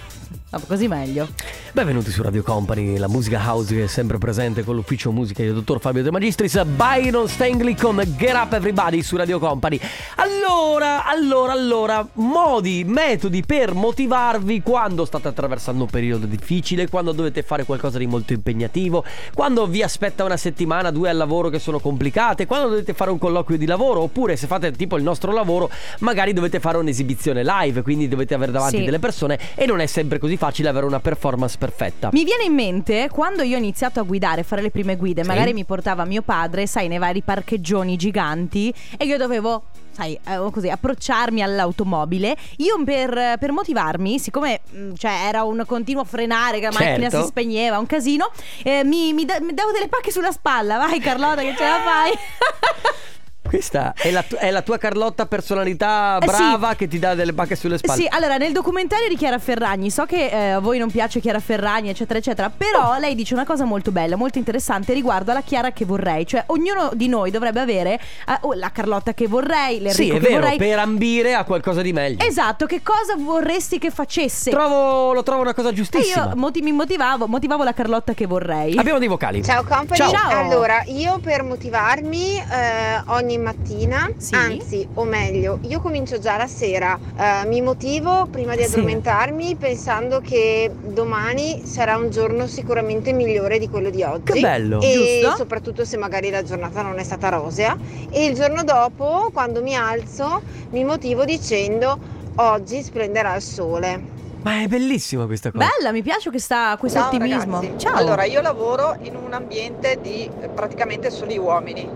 No, 0.51 0.59
così 0.65 0.87
meglio. 0.87 1.27
Benvenuti 1.73 2.09
su 2.09 2.23
Radio 2.23 2.41
Company, 2.41 2.97
la 2.97 3.07
musica 3.07 3.39
house 3.39 3.75
che 3.75 3.83
è 3.83 3.87
sempre 3.87 4.17
presente 4.17 4.63
con 4.63 4.73
l'ufficio 4.73 5.11
musica 5.11 5.43
del 5.43 5.53
dottor 5.53 5.79
Fabio 5.79 6.01
De 6.01 6.09
Magistris, 6.09 6.63
Byron 6.63 7.27
Stanley 7.27 7.75
con 7.75 8.01
Get 8.17 8.33
Up 8.33 8.53
Everybody 8.53 9.03
su 9.03 9.15
Radio 9.15 9.37
Company. 9.37 9.79
Allora, 10.15 11.05
allora, 11.05 11.51
allora, 11.51 12.07
modi, 12.13 12.83
metodi 12.83 13.43
per 13.45 13.75
motivarvi 13.75 14.63
quando 14.63 15.05
state 15.05 15.27
attraversando 15.27 15.83
un 15.83 15.89
periodo 15.91 16.25
difficile, 16.25 16.89
quando 16.89 17.11
dovete 17.11 17.43
fare 17.43 17.63
qualcosa 17.65 17.99
di 17.99 18.07
molto 18.07 18.33
impegnativo, 18.33 19.03
quando 19.35 19.67
vi 19.67 19.83
aspetta 19.83 20.23
una 20.23 20.37
settimana, 20.37 20.89
due 20.89 21.11
al 21.11 21.17
lavoro 21.17 21.49
che 21.49 21.59
sono 21.59 21.77
complicate, 21.79 22.47
quando 22.47 22.69
dovete 22.69 22.95
fare 22.95 23.11
un 23.11 23.19
colloquio 23.19 23.59
di 23.59 23.67
lavoro, 23.67 24.01
oppure 24.01 24.35
se 24.35 24.47
fate 24.47 24.71
tipo 24.71 24.97
il 24.97 25.03
nostro 25.03 25.31
lavoro, 25.31 25.69
magari 25.99 26.33
dovete 26.33 26.59
fare 26.59 26.79
un'esibizione 26.79 27.43
live, 27.43 27.83
quindi 27.83 28.07
dovete 28.07 28.33
avere 28.33 28.51
davanti 28.51 28.77
Sì. 28.77 28.83
delle 28.85 28.97
persone 28.99 29.37
e 29.53 29.67
non 29.67 29.79
è 29.79 29.85
sempre 29.85 30.17
così 30.17 30.37
facile 30.39 30.69
avere 30.69 30.85
una 30.85 31.01
performance 31.01 31.57
perfetta. 31.59 32.09
Mi 32.13 32.23
viene 32.23 32.43
in 32.45 32.53
mente 32.53 33.09
quando 33.11 33.43
io 33.43 33.55
ho 33.55 33.59
iniziato 33.59 33.99
a 33.99 34.03
guidare, 34.03 34.43
fare 34.43 34.61
le 34.61 34.71
prime 34.71 34.95
guide, 34.95 35.21
Sì. 35.23 35.27
magari 35.27 35.51
mi 35.53 35.65
portava 35.65 36.05
mio 36.05 36.21
padre, 36.21 36.65
sai, 36.65 36.87
nei 36.87 36.97
vari 36.97 37.21
parcheggioni 37.21 37.97
giganti 37.97 38.73
e 38.97 39.03
io 39.05 39.17
dovevo, 39.17 39.63
sai, 39.91 40.17
eh, 40.25 40.49
così, 40.51 40.69
approcciarmi 40.69 41.43
all'automobile. 41.43 42.37
Io 42.57 42.81
per, 42.85 43.35
per 43.37 43.51
motivarmi, 43.51 44.17
siccome 44.17 44.61
mh, 44.71 44.93
cioè, 44.93 45.11
era 45.27 45.43
un 45.43 45.61
continuo 45.67 46.05
frenare, 46.05 46.59
che 46.59 46.65
la 46.67 46.71
macchina 46.71 47.09
Certo. 47.09 47.21
si 47.21 47.27
spegneva, 47.27 47.77
un 47.77 47.85
casino, 47.85 48.31
eh, 48.63 48.85
mi, 48.85 49.11
mi 49.11 49.25
da- 49.25 49.41
mi 49.41 49.53
davo 49.53 49.71
delle 49.71 49.89
pacche 49.89 50.11
sulla 50.11 50.31
spalla. 50.31 50.77
Vai 50.77 50.99
Carlotta 51.01 51.41
che 51.41 51.53
ce 51.57 51.63
la 51.63 51.79
fai. 51.83 52.11
Questa 53.49 53.93
è 53.95 54.11
la, 54.11 54.21
tu- 54.21 54.35
è 54.35 54.51
la 54.51 54.61
tua 54.61 54.77
Carlotta 54.77 55.25
personalità 55.25 56.17
Eh, 56.19 56.27
sì. 56.27 56.35
brava 56.35 56.75
che 56.75 56.87
ti 56.87 56.99
dà 56.99 57.15
delle 57.15 57.33
pacche 57.33 57.55
sulle 57.55 57.77
spalle. 57.79 58.01
Sì, 58.01 58.07
allora 58.09 58.37
nel 58.37 58.51
documentario 58.51 59.07
di 59.09 59.15
Chiara 59.15 59.39
Ferragni, 59.39 59.89
so 59.89 60.05
che 60.05 60.27
eh, 60.27 60.49
a 60.51 60.59
voi 60.59 60.77
non 60.77 60.91
piace 60.91 61.19
Chiara 61.19 61.39
Ferragni, 61.39 61.89
eccetera, 61.89 62.19
eccetera, 62.19 62.51
però 62.55 62.91
Oh. 62.93 62.97
lei 62.99 63.15
dice 63.15 63.33
una 63.33 63.45
cosa 63.45 63.65
molto 63.65 63.91
bella, 63.91 64.15
molto 64.15 64.37
interessante 64.37 64.93
riguardo 64.93 65.31
alla 65.31 65.41
Chiara 65.41 65.71
che 65.71 65.83
vorrei, 65.85 66.25
cioè 66.27 66.43
ognuno 66.47 66.91
di 66.93 67.07
noi 67.07 67.31
dovrebbe 67.31 67.59
avere 67.59 67.93
eh, 67.93 68.37
oh, 68.41 68.53
la 68.53 68.71
Carlotta 68.71 69.13
che 69.13 69.27
vorrei, 69.27 69.79
l'Enrico 69.79 69.93
Sì, 69.93 70.09
è 70.09 70.13
che 70.13 70.19
vero, 70.19 70.39
vorrei. 70.41 70.57
per 70.57 70.77
ambire 70.79 71.33
a 71.33 71.43
qualcosa 71.43 71.81
di 71.81 71.91
meglio. 71.91 72.23
Esatto, 72.23 72.65
che 72.67 72.81
cosa 72.83 73.15
vorresti 73.17 73.79
che 73.79 73.89
facesse? 73.89 74.51
Trovo, 74.51 75.11
lo 75.13 75.23
trovo 75.23 75.41
una 75.41 75.53
cosa 75.55 75.69
e 75.69 75.73
giustissima. 75.73 76.25
io 76.27 76.35
moti- 76.35 76.61
mi 76.61 76.71
motivavo, 76.71 77.25
motivavo 77.27 77.63
la 77.63 77.73
Carlotta 77.73 78.13
che 78.13 78.27
vorrei. 78.27 78.77
Abbiamo 78.77 78.99
dei 78.99 79.07
vocali. 79.07 79.43
Ciao 79.43 79.63
company, 79.63 79.97
Ciao. 79.97 80.09
Ciao. 80.11 80.39
allora 80.39 80.83
io 80.85 81.17
per 81.19 81.43
motivarmi 81.43 82.37
eh, 82.37 83.01
ogni 83.07 83.37
mattina, 83.39 84.09
Sì. 84.17 84.35
anzi 84.35 84.87
o 84.93 85.03
meglio, 85.03 85.59
io 85.63 85.79
comincio 85.79 86.19
già 86.19 86.37
la 86.37 86.47
sera, 86.47 86.97
eh, 87.17 87.47
mi 87.47 87.61
motivo 87.61 88.27
prima 88.29 88.55
di 88.55 88.63
Sì. 88.63 88.73
addormentarmi 88.73 89.55
pensando 89.55 90.19
che 90.21 90.71
domani 90.87 91.65
sarà 91.65 91.95
un 91.97 92.09
giorno 92.09 92.47
sicuramente 92.47 93.11
migliore 93.13 93.57
di 93.59 93.69
quello 93.69 93.89
di 93.89 94.03
oggi. 94.03 94.33
Che 94.33 94.39
bello. 94.39 94.81
E 94.81 95.19
Giusto. 95.21 95.37
soprattutto 95.37 95.85
se 95.85 95.97
magari 95.97 96.29
la 96.29 96.43
giornata 96.43 96.81
non 96.81 96.97
è 96.99 97.03
stata 97.03 97.29
rosea. 97.29 97.75
E 98.09 98.25
il 98.25 98.33
giorno 98.35 98.63
dopo, 98.63 99.29
quando 99.33 99.61
mi 99.61 99.75
alzo, 99.75 100.41
mi 100.71 100.83
motivo 100.83 101.25
dicendo 101.25 101.97
oggi 102.35 102.81
splenderà 102.81 103.35
il 103.35 103.41
sole. 103.41 104.17
Ma 104.41 104.61
è 104.61 104.67
bellissima 104.67 105.25
questa 105.25 105.51
cosa. 105.51 105.67
Bella, 105.77 105.91
mi 105.91 106.01
piace 106.01 106.29
questa, 106.29 106.77
questo 106.79 106.99
Ciao 106.99 107.07
ottimismo. 107.09 107.59
ragazzi. 107.59 107.73
Ciao. 107.77 107.95
Allora, 107.97 108.23
io 108.23 108.39
lavoro 108.39 108.95
in 109.01 109.17
un 109.17 109.33
ambiente 109.33 109.99
di 110.01 110.29
praticamente 110.55 111.09
soli 111.09 111.37
uomini. 111.37 111.89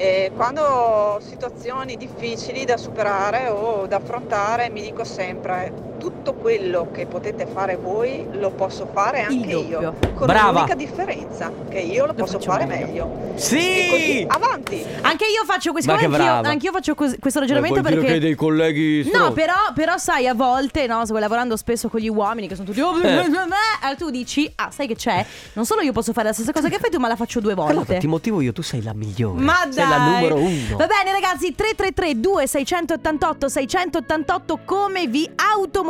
E 0.00 0.30
quando 0.32 0.60
ho 0.62 1.18
situazioni 1.18 1.96
difficili 1.96 2.64
da 2.64 2.76
superare 2.76 3.48
o 3.48 3.88
da 3.88 3.96
affrontare, 3.96 4.70
mi 4.70 4.80
dico 4.80 5.02
sempre: 5.02 5.74
tutto 5.98 6.34
quello 6.34 6.88
che 6.92 7.06
potete 7.06 7.46
fare 7.46 7.76
voi 7.76 8.26
lo 8.32 8.50
posso 8.50 8.88
fare 8.92 9.26
Il 9.28 9.40
anche 9.42 9.52
doppio. 9.52 9.80
io. 9.80 9.94
Con 10.14 10.26
Brava. 10.26 10.52
l'unica 10.60 10.74
differenza 10.74 11.50
che 11.68 11.78
io 11.80 12.06
lo 12.06 12.14
posso 12.14 12.34
faccio 12.38 12.50
fare 12.50 12.64
meglio. 12.66 13.06
meglio. 13.06 13.36
Sì! 13.38 13.86
così, 13.90 14.26
avanti! 14.28 14.84
Anche 15.02 15.24
io 15.24 15.44
faccio 15.44 15.72
questo, 15.72 15.92
Ma 15.92 15.98
che 15.98 16.04
anch'io, 16.06 16.50
anch'io 16.50 16.72
faccio 16.72 16.94
cos- 16.94 17.16
questo 17.20 17.40
ragionamento 17.40 17.80
Vuol 17.80 17.90
dire 17.92 18.00
perché 18.04 18.18
che 18.18 18.24
dei 18.26 18.34
colleghi 18.34 19.02
No, 19.04 19.08
stronzi. 19.10 19.32
però, 19.34 19.54
però 19.74 19.96
sai, 19.98 20.26
a 20.26 20.34
volte, 20.34 20.86
no, 20.86 21.02
lavorando 21.08 21.56
spesso 21.56 21.88
con 21.88 22.00
gli 22.00 22.08
uomini 22.08 22.48
che 22.48 22.54
sono 22.54 22.66
tutti. 22.68 22.80
"Oh, 22.80 22.98
Eh. 23.00 23.08
allora 23.18 23.94
tu 23.98 24.10
dici, 24.10 24.50
ah, 24.56 24.70
sai 24.70 24.86
che 24.86 24.94
c'è? 24.94 25.24
Non 25.54 25.64
solo 25.66 25.80
io 25.82 25.92
posso 25.92 26.12
fare 26.12 26.28
la 26.28 26.32
stessa 26.32 26.52
cosa 26.52 26.68
che 26.68 26.78
fai 26.78 26.90
tu, 26.90 26.98
ma 26.98 27.08
la 27.08 27.16
faccio 27.16 27.40
due 27.40 27.54
volte. 27.54 27.74
Carlotta, 27.74 27.98
ti 27.98 28.06
motivo 28.06 28.40
io, 28.40 28.52
tu 28.52 28.62
sei 28.62 28.82
la 28.82 28.94
migliore. 28.94 29.40
Ma 29.40 29.58
dai. 29.64 29.72
Sei 29.72 29.88
la 29.88 29.98
numero 29.98 30.36
uno. 30.36 30.76
Va 30.76 30.86
bene 30.86 31.12
ragazzi 31.12 31.54
333 31.54 32.20
2688 32.20 33.48
688 33.48 34.58
come 34.64 35.06
vi 35.06 35.28
automotivate 35.34 35.87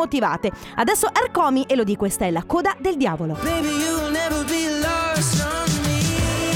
Adesso 0.77 1.09
Ercomi 1.13 1.65
e 1.65 1.75
lo 1.75 1.85
di 1.85 1.97
questa 1.97 2.25
è 2.25 2.31
la 2.31 2.45
coda 2.47 2.77
del 2.79 2.97
diavolo 2.97 3.37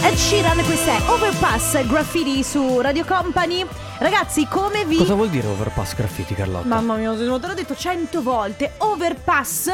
Ed 0.04 0.14
Sheeran 0.14 0.64
questa 0.64 0.96
è 0.96 1.00
Overpass 1.08 1.86
Graffiti 1.86 2.42
su 2.42 2.80
Radio 2.80 3.04
Company 3.04 3.66
Ragazzi 3.98 4.48
come 4.48 4.84
vi 4.84 4.96
Cosa 4.96 5.14
vuol 5.14 5.28
dire 5.28 5.46
overpass 5.46 5.94
graffiti, 5.94 6.34
Carlotta? 6.34 6.66
Mamma 6.66 6.96
mia, 6.96 7.14
te 7.14 7.24
l'ho 7.24 7.38
detto 7.54 7.76
cento 7.76 8.20
volte. 8.20 8.72
Overpass 8.78 9.70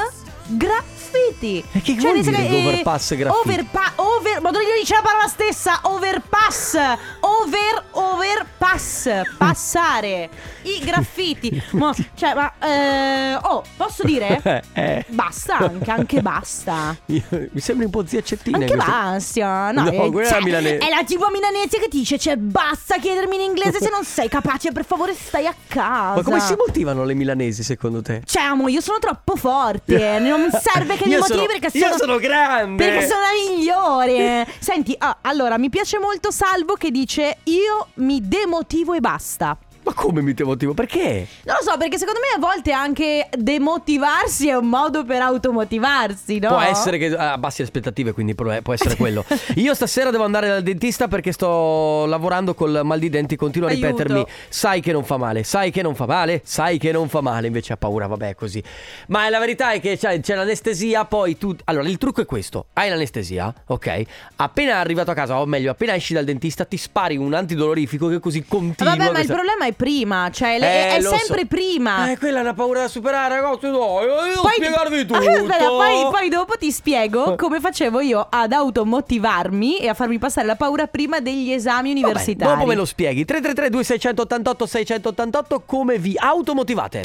graffiti. 0.48 1.62
E 1.72 1.80
che 1.80 1.94
vuol 1.94 2.14
nel 2.14 2.22
dire 2.22 2.36
che, 2.36 2.56
eh, 2.62 2.66
overpass 2.66 3.14
graffiti? 3.14 3.48
Overpa- 3.48 3.92
over, 3.96 4.40
ma 4.40 4.50
non 4.50 4.60
gli 4.62 4.78
dice 4.80 4.94
la 4.94 5.02
parola 5.02 5.26
stessa. 5.26 5.80
Overpass. 5.82 6.74
Over, 7.20 7.84
overpass. 7.92 9.08
Passare. 9.36 10.28
I 10.62 10.80
graffiti. 10.84 11.62
ma, 11.72 11.94
cioè, 12.14 12.34
ma, 12.34 12.52
eh, 12.60 13.38
oh, 13.42 13.62
posso 13.76 14.04
dire? 14.04 14.40
Eh, 14.48 14.62
eh. 14.72 15.04
Basta, 15.08 15.56
anche, 15.58 15.90
anche 15.90 16.22
basta. 16.22 16.96
Io- 17.06 17.22
mi 17.30 17.60
sembri 17.60 17.84
un 17.84 17.90
po' 17.90 18.06
zia 18.06 18.22
Cettina. 18.22 18.58
Anche 18.58 18.76
basta. 18.76 19.70
No, 19.72 19.82
No, 19.82 19.90
eh, 19.90 20.22
è 20.22 20.26
cioè, 20.26 20.38
la 20.38 20.44
milanese. 20.44 20.78
È 20.78 20.88
la 20.88 21.04
tipo 21.04 21.28
milanese 21.30 21.78
che 21.78 21.88
dice, 21.90 22.18
cioè, 22.18 22.36
basta 22.36 22.96
chiedermi 22.98 23.34
in 23.34 23.42
inglese 23.42 23.78
se 23.80 23.90
non 23.90 24.04
sei 24.04 24.28
capace, 24.28 24.72
per 24.72 24.84
favore 24.84 25.14
stai 25.14 25.46
a 25.46 25.54
casa. 25.66 26.14
Ma 26.16 26.22
come 26.22 26.40
si 26.40 26.54
motivano 26.56 27.04
le 27.04 27.14
milanesi 27.14 27.62
secondo 27.62 28.00
te? 28.00 28.22
Cioè, 28.24 28.42
amo, 28.42 28.68
io 28.68 28.80
sono 28.80 28.98
troppo 28.98 29.36
forte. 29.36 29.96
Non 30.28 30.37
serve 30.60 30.96
che 30.96 31.04
mi 31.06 31.12
Io 31.12 31.18
motivi 31.18 31.38
sono- 31.40 31.46
perché 31.58 31.78
io 31.78 31.84
sono. 31.86 31.96
sono 31.98 32.16
grande. 32.18 32.84
Perché 32.84 33.06
sono 33.06 33.20
la 33.20 33.52
migliore. 33.54 34.46
Senti, 34.58 34.94
ah, 34.98 35.18
allora 35.22 35.58
mi 35.58 35.68
piace 35.68 35.98
molto 35.98 36.30
Salvo 36.30 36.74
che 36.74 36.90
dice: 36.90 37.38
Io 37.44 37.88
mi 37.94 38.20
demotivo 38.22 38.94
e 38.94 39.00
basta. 39.00 39.56
Ma 39.88 39.94
come 39.94 40.20
mi 40.20 40.34
demotivo? 40.34 40.74
Perché? 40.74 41.26
Non 41.44 41.56
lo 41.58 41.70
so, 41.70 41.78
perché 41.78 41.96
secondo 41.96 42.20
me 42.20 42.36
a 42.36 42.38
volte 42.38 42.72
anche 42.72 43.26
demotivarsi 43.34 44.48
è 44.50 44.54
un 44.54 44.66
modo 44.66 45.02
per 45.02 45.22
automotivarsi, 45.22 46.38
no? 46.38 46.48
Può 46.48 46.60
essere 46.60 46.98
che 46.98 47.16
abbassi 47.16 47.62
le 47.62 47.68
aspettative, 47.68 48.12
quindi 48.12 48.34
può 48.34 48.52
essere 48.74 48.96
quello. 49.00 49.24
Io 49.54 49.72
stasera 49.74 50.10
devo 50.10 50.24
andare 50.24 50.48
dal 50.48 50.62
dentista 50.62 51.08
perché 51.08 51.32
sto 51.32 52.04
lavorando 52.04 52.52
col 52.52 52.82
mal 52.84 52.98
di 52.98 53.08
denti, 53.08 53.34
continuo 53.36 53.66
a 53.68 53.70
Aiuto. 53.70 53.86
ripetermi, 53.86 54.26
sai 54.50 54.82
che 54.82 54.92
non 54.92 55.04
fa 55.04 55.16
male, 55.16 55.42
sai 55.42 55.70
che 55.70 55.80
non 55.80 55.94
fa 55.94 56.04
male, 56.04 56.42
sai 56.44 56.76
che 56.76 56.92
non 56.92 57.08
fa 57.08 57.22
male, 57.22 57.46
invece 57.46 57.72
ha 57.72 57.78
paura, 57.78 58.06
vabbè, 58.06 58.28
è 58.28 58.34
così. 58.34 58.62
Ma 59.06 59.26
la 59.30 59.38
verità 59.38 59.72
è 59.72 59.80
che 59.80 59.96
c'è, 59.96 60.20
c'è 60.20 60.34
l'anestesia, 60.34 61.06
poi 61.06 61.38
tu... 61.38 61.56
Allora, 61.64 61.88
il 61.88 61.96
trucco 61.96 62.20
è 62.20 62.26
questo, 62.26 62.66
hai 62.74 62.90
l'anestesia, 62.90 63.54
ok? 63.68 64.02
Appena 64.36 64.76
arrivato 64.80 65.12
a 65.12 65.14
casa, 65.14 65.40
o 65.40 65.46
meglio, 65.46 65.70
appena 65.70 65.94
esci 65.94 66.12
dal 66.12 66.24
dentista, 66.24 66.66
ti 66.66 66.76
spari 66.76 67.16
un 67.16 67.32
antidolorifico 67.32 68.08
che 68.08 68.20
così 68.20 68.44
continua. 68.46 68.94
Vabbè, 68.94 69.12
ma 69.12 69.20
il 69.20 69.26
problema 69.26 69.64
è 69.64 69.76
prima, 69.78 70.28
cioè 70.32 70.58
le- 70.58 70.66
Eh, 70.66 70.96
è 70.96 71.00
lo 71.00 71.10
sempre 71.10 71.40
so. 71.42 71.46
prima. 71.46 72.10
Eh, 72.10 72.18
quella 72.18 72.38
è 72.38 72.42
una 72.42 72.52
paura 72.54 72.80
da 72.80 72.88
superare, 72.88 73.40
ragazzi, 73.40 73.66
no, 73.68 74.00
io 74.02 74.22
devo 74.24 74.42
Poi, 74.42 74.52
spiegarvi 74.56 75.06
tutto. 75.06 75.18
Aspetta, 75.30 75.68
poi, 75.68 76.08
poi 76.10 76.28
dopo 76.28 76.54
ti 76.58 76.70
spiego 76.72 77.36
come 77.36 77.60
facevo 77.60 78.00
io 78.00 78.26
ad 78.28 78.52
automotivarmi 78.52 79.78
e 79.78 79.88
a 79.88 79.94
farmi 79.94 80.18
passare 80.18 80.46
la 80.46 80.56
paura 80.56 80.86
prima 80.88 81.20
degli 81.20 81.52
esami 81.52 81.94
Vabbè, 81.94 82.00
universitari. 82.04 82.52
dopo 82.54 82.66
me 82.66 82.74
lo 82.74 82.84
spieghi. 82.84 83.24
333 83.24 83.70
2688 83.70 84.66
688 84.66 85.62
come 85.64 85.98
vi 85.98 86.14
automotivate? 86.18 87.04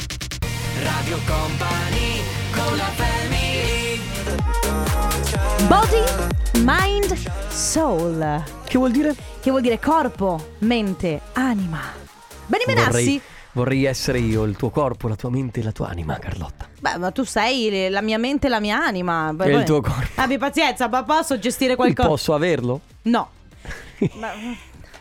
Radio 0.82 1.18
Company 1.26 2.20
con 2.52 2.76
la 2.76 2.92
Body, 5.68 6.02
mind, 6.62 7.16
soul. 7.48 8.42
Che 8.66 8.76
vuol 8.78 8.90
dire? 8.90 9.14
Che 9.40 9.50
vuol 9.50 9.62
dire 9.62 9.78
corpo, 9.78 10.50
mente, 10.58 11.20
anima. 11.32 12.03
Benny 12.46 12.64
Benassi. 12.66 12.90
Vorrei, 12.90 13.20
vorrei 13.52 13.84
essere 13.84 14.18
io, 14.18 14.44
il 14.44 14.56
tuo 14.56 14.70
corpo, 14.70 15.08
la 15.08 15.16
tua 15.16 15.30
mente 15.30 15.60
e 15.60 15.62
la 15.62 15.72
tua 15.72 15.88
anima, 15.88 16.18
Carlotta. 16.18 16.68
Beh, 16.80 16.98
ma 16.98 17.10
tu 17.10 17.24
sei 17.24 17.88
la 17.90 18.02
mia 18.02 18.18
mente 18.18 18.46
e 18.46 18.50
la 18.50 18.60
mia 18.60 18.78
anima. 18.84 19.34
E 19.40 19.50
il 19.50 19.64
tuo 19.64 19.80
corpo. 19.80 20.20
Abbi 20.20 20.38
pazienza, 20.38 20.88
ma 20.88 21.02
posso 21.02 21.38
gestire 21.38 21.74
qualcosa? 21.76 22.08
Posso 22.08 22.34
averlo? 22.34 22.80
No. 23.02 23.28
Ma- 24.14 24.32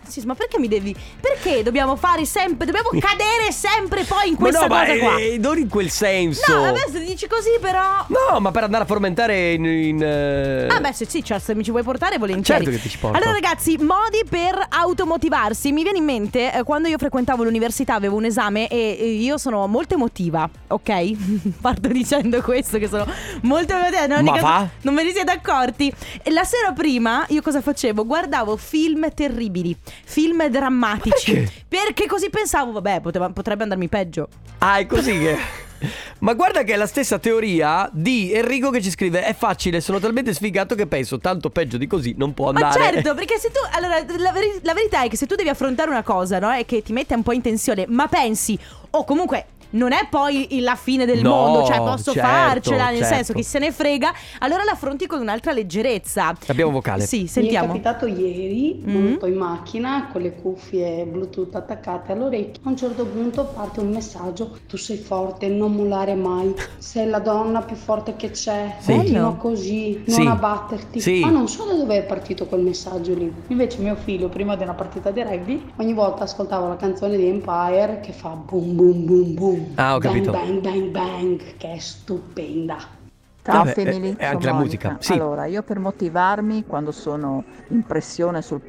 Sì, 0.08 0.22
ma 0.26 0.36
perché 0.36 0.60
mi 0.60 0.68
devi. 0.68 0.96
Perché 1.20 1.64
dobbiamo 1.64 1.96
fare 1.96 2.26
sempre. 2.26 2.66
Dobbiamo 2.66 2.90
cadere 3.00 3.52
sempre 3.52 4.04
poi 4.04 4.28
in 4.30 4.34
Ma 4.34 4.40
questa 4.40 4.68
no, 4.68 4.74
ma 4.74 4.86
cosa 4.86 4.98
qua? 5.00 5.18
eh, 5.18 5.38
non 5.40 5.58
in 5.58 5.68
quel 5.70 5.90
senso. 5.90 6.54
No, 6.54 6.62
vabbè, 6.62 6.86
se 6.92 7.00
dici 7.04 7.28
così, 7.28 7.50
però. 7.60 8.06
No, 8.08 8.40
ma 8.40 8.52
per 8.52 8.64
andare 8.64 8.84
a 8.84 8.88
formentare 8.88 9.54
in. 9.54 9.66
in, 9.66 10.02
eh, 10.04 10.68
Ah, 10.70 10.80
beh, 10.80 10.94
sì, 10.94 11.06
sì, 11.08 11.24
cioè, 11.24 11.40
se 11.40 11.56
mi 11.56 11.64
ci 11.64 11.72
vuoi 11.72 11.84
portare, 11.84 12.18
volentieri. 12.18 12.64
Certo 12.64 12.78
che 12.78 12.82
ti 12.84 12.90
ci 12.90 12.98
porto. 12.98 13.18
Allora, 13.18 13.32
ragazzi, 13.34 13.78
modi 13.78 14.24
per 14.30 14.68
automotivarsi. 14.70 15.72
Mi 15.72 15.84
viene 15.84 15.98
in 15.98 16.04
mente 16.06 16.54
eh, 16.54 16.64
quando 16.64 16.88
io 16.88 16.98
frequentavo 16.98 17.44
l'università, 17.44 17.96
avevo 17.96 18.16
un 18.18 18.26
esame 18.26 18.68
e 18.68 18.82
e 19.00 19.06
io 19.16 19.38
sono 19.38 19.66
molto 19.68 19.96
emotiva, 19.96 20.48
ok? 20.68 21.12
Parto 21.62 21.88
dicendo 21.88 22.42
questo, 22.42 22.78
che 22.78 22.88
sono 22.88 23.06
molto 23.42 23.74
emotiva. 23.74 24.06
Non, 24.08 24.24
Ma 24.24 24.40
va? 24.40 24.70
non 24.82 24.94
ve 24.96 25.04
ne 25.04 25.12
siete 25.12 25.32
accorti? 25.32 25.92
E 26.22 26.32
la 26.32 26.44
sera 26.44 26.72
prima, 26.74 27.26
io 27.30 27.42
cosa 27.42 27.62
facevo? 27.62 28.06
Guardavo 28.06 28.56
film 28.58 29.12
terribili, 29.14 29.76
film 30.04 30.48
drammatici. 30.48 31.34
Perché? 31.34 31.52
Perché 31.68 32.06
così 32.08 32.30
pensavo, 32.30 32.72
vabbè, 32.72 33.02
poteva- 33.02 33.30
potrebbe 33.30 33.64
andarmi 33.64 33.88
peggio. 33.88 34.28
Ah, 34.60 34.78
è 34.78 34.86
così 34.86 35.18
che. 35.20 35.38
Ma 36.20 36.34
guarda 36.34 36.64
che 36.64 36.74
è 36.74 36.76
la 36.78 36.88
stessa 36.88 37.20
teoria 37.20 37.90
di 37.92 38.32
Enrico 38.32 38.70
che 38.70 38.82
ci 38.82 38.90
scrive: 38.90 39.24
È 39.24 39.36
facile, 39.36 39.82
sono 39.82 40.00
talmente 40.00 40.34
sfigato 40.34 40.76
che 40.76 40.88
penso 40.88 41.18
tanto 41.20 41.50
peggio 41.50 41.78
di 41.78 41.88
così 41.88 42.14
non 42.18 42.34
può 42.34 42.52
Ma 42.54 42.62
andare. 42.68 42.94
certo, 42.94 43.14
perché 43.16 43.38
se 43.38 43.50
tu. 43.52 43.60
Allora, 43.74 44.00
la, 44.18 44.32
veri- 44.32 44.60
la 44.62 44.74
verità 44.74 45.04
è 45.04 45.10
che 45.10 45.18
se 45.18 45.26
tu 45.26 45.36
devi 45.36 45.50
affrontare 45.50 45.90
una 45.90 46.04
cosa, 46.04 46.40
no? 46.40 46.54
E 46.54 46.66
che 46.66 46.82
ti 46.82 46.94
mette 46.94 47.14
un 47.16 47.24
po' 47.24 47.34
in 47.34 47.42
tensione, 47.42 47.86
ma 47.90 48.08
pensi, 48.08 48.58
o 48.92 49.04
comunque. 49.04 49.48
Non 49.74 49.92
è 49.92 50.08
poi 50.10 50.48
la 50.60 50.76
fine 50.76 51.06
del 51.06 51.22
No, 51.22 51.30
mondo, 51.30 51.66
cioè 51.66 51.78
posso 51.78 52.12
certo, 52.12 52.28
farcela, 52.30 52.90
nel 52.90 52.98
certo. 53.00 53.14
senso 53.16 53.34
chi 53.34 53.44
se 53.44 53.58
ne 53.60 53.72
frega, 53.72 54.12
allora 54.40 54.64
l'affronti 54.64 55.08
con 55.08 55.20
un'altra 55.20 55.52
leggerezza. 55.52 56.34
Abbiamo 56.48 56.72
vocale. 56.72 57.06
Sì, 57.06 57.20
Mi 57.20 57.24
è 57.26 57.28
sentiamo. 57.28 57.68
capitato 57.68 58.06
ieri, 58.06 58.82
Mm. 58.86 58.92
monto 58.94 59.26
in 59.26 59.36
macchina 59.36 60.10
con 60.12 60.22
le 60.22 60.34
cuffie 60.36 61.06
Bluetooth 61.06 61.56
attaccate 61.56 62.12
all'orecchio. 62.12 62.62
A 62.66 62.70
un 62.70 62.78
certo 62.78 63.06
punto 63.06 63.46
parte 63.46 63.80
un 63.80 63.90
messaggio: 63.90 64.58
Tu 64.68 64.78
sei 64.78 64.98
forte, 64.98 65.48
non 65.48 65.74
mollare 65.74 66.14
mai. 66.16 66.54
Sei 66.78 67.08
la 67.10 67.20
donna 67.20 67.62
più 67.62 67.76
forte 67.76 68.16
che 68.16 68.30
c'è. 68.32 68.76
Sì. 68.80 68.92
Continua 68.94 69.30
Bello. 69.30 69.36
così, 69.38 70.04
non 70.06 70.16
Sì. 70.22 70.26
abbatterti. 70.28 71.00
Sì. 71.00 71.20
Ma 71.22 71.30
non 71.30 71.48
so 71.48 71.66
da 71.66 71.74
dove 71.74 71.98
è 71.98 72.04
partito 72.04 72.46
quel 72.46 72.62
messaggio 72.62 73.14
lì. 73.16 73.32
Invece, 73.48 73.80
mio 73.82 73.96
figlio, 73.96 74.30
prima 74.30 74.56
di 74.56 74.62
una 74.64 74.74
partita 74.76 75.10
di 75.10 75.22
rugby, 75.24 75.72
ogni 75.78 75.94
volta 75.94 76.24
ascoltava 76.26 76.68
la 76.68 76.76
canzone 76.76 77.18
di 77.18 77.26
Empire 77.28 78.02
che 78.04 78.12
fa 78.12 78.30
boom 78.30 78.76
boom 78.76 79.06
boom 79.06 79.34
boom. 79.34 79.62
Ah, 79.76 79.96
ho 79.96 80.00
bang, 80.00 80.14
capito. 80.14 80.32
Bang 80.32 80.62
bang 80.62 80.92
bang, 80.92 81.58
che 81.58 81.74
è 81.74 81.80
stupenda. 81.80 83.03
Ciao 83.44 83.66
Vabbè, 83.66 83.74
Family, 83.74 84.14
è- 84.16 84.20
è 84.22 84.26
anche 84.26 84.46
la 84.46 84.54
musica, 84.54 84.96
sì. 85.00 85.12
Allora, 85.14 85.46
io 85.46 85.64
per 85.64 85.78
motivarmi 85.78 86.64
quando 86.66 86.94
sono 86.94 87.44
in 87.70 87.84
pressione, 87.84 88.42
sul- 88.42 88.62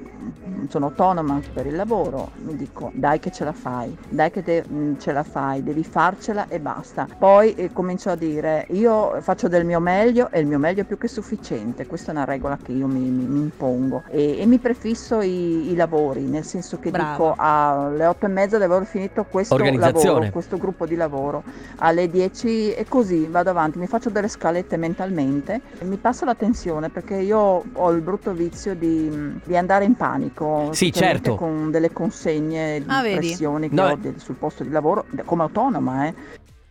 sono 0.68 0.86
autonoma 0.86 1.40
per 1.52 1.66
il 1.66 1.76
lavoro, 1.76 2.30
mi 2.44 2.56
dico 2.56 2.90
dai 2.94 3.20
che 3.20 3.30
ce 3.30 3.44
la 3.44 3.52
fai, 3.52 3.96
dai 4.08 4.32
che 4.32 4.42
de- 4.42 4.64
mh, 4.66 4.98
ce 4.98 5.12
la 5.12 5.22
fai, 5.22 5.62
devi 5.62 5.84
farcela 5.84 6.46
e 6.48 6.58
basta. 6.58 7.06
Poi 7.16 7.54
eh, 7.54 7.72
comincio 7.72 8.10
a 8.10 8.16
dire 8.16 8.66
io 8.70 9.20
faccio 9.20 9.46
del 9.46 9.64
mio 9.64 9.78
meglio 9.78 10.28
e 10.32 10.40
il 10.40 10.46
mio 10.46 10.58
meglio 10.58 10.82
è 10.82 10.84
più 10.84 10.98
che 10.98 11.06
sufficiente, 11.06 11.86
questa 11.86 12.10
è 12.10 12.14
una 12.14 12.24
regola 12.24 12.58
che 12.60 12.72
io 12.72 12.88
mi, 12.88 12.98
mi- 13.10 13.26
mi 13.26 13.40
impongo 13.40 14.02
e, 14.08 14.40
e 14.40 14.46
mi 14.46 14.58
prefisso 14.58 15.20
i, 15.20 15.70
i 15.70 15.76
lavori, 15.76 16.22
nel 16.22 16.44
senso 16.44 16.80
che 16.80 16.90
Brava. 16.90 17.10
dico 17.12 17.34
alle 17.36 18.06
otto 18.06 18.24
e 18.26 18.28
mezza 18.28 18.58
devo 18.58 18.74
aver 18.74 18.88
finito 18.88 19.24
questo 19.24 19.54
lavoro, 19.78 20.30
questo 20.32 20.56
gruppo 20.56 20.84
di 20.84 20.96
lavoro 20.96 21.42
alle 21.76 22.08
10 22.10 22.72
e 22.74 22.86
così 22.88 23.26
vado 23.26 23.50
avanti, 23.50 23.78
mi 23.78 23.86
faccio 23.86 24.10
delle 24.10 24.26
scalette 24.64 24.76
mentalmente 24.76 25.60
e 25.78 25.84
mi 25.84 25.96
passa 25.96 26.24
la 26.24 26.34
tensione 26.34 26.88
perché 26.88 27.16
io 27.16 27.64
ho 27.72 27.90
il 27.92 28.00
brutto 28.00 28.32
vizio 28.32 28.74
di, 28.74 29.38
di 29.44 29.56
andare 29.56 29.84
in 29.84 29.94
panico, 29.94 30.70
Sì, 30.72 30.92
certo. 30.92 31.36
con 31.36 31.70
delle 31.70 31.92
consegne, 31.92 32.82
Ah, 32.86 33.02
vedi? 33.02 33.16
pressioni 33.16 33.68
che 33.68 33.74
No, 33.74 33.88
ho 33.88 33.98
eh. 34.02 34.14
sul 34.16 34.34
posto 34.36 34.62
di 34.64 34.70
lavoro 34.70 35.04
come 35.24 35.42
autonoma, 35.42 36.06
eh. 36.06 36.14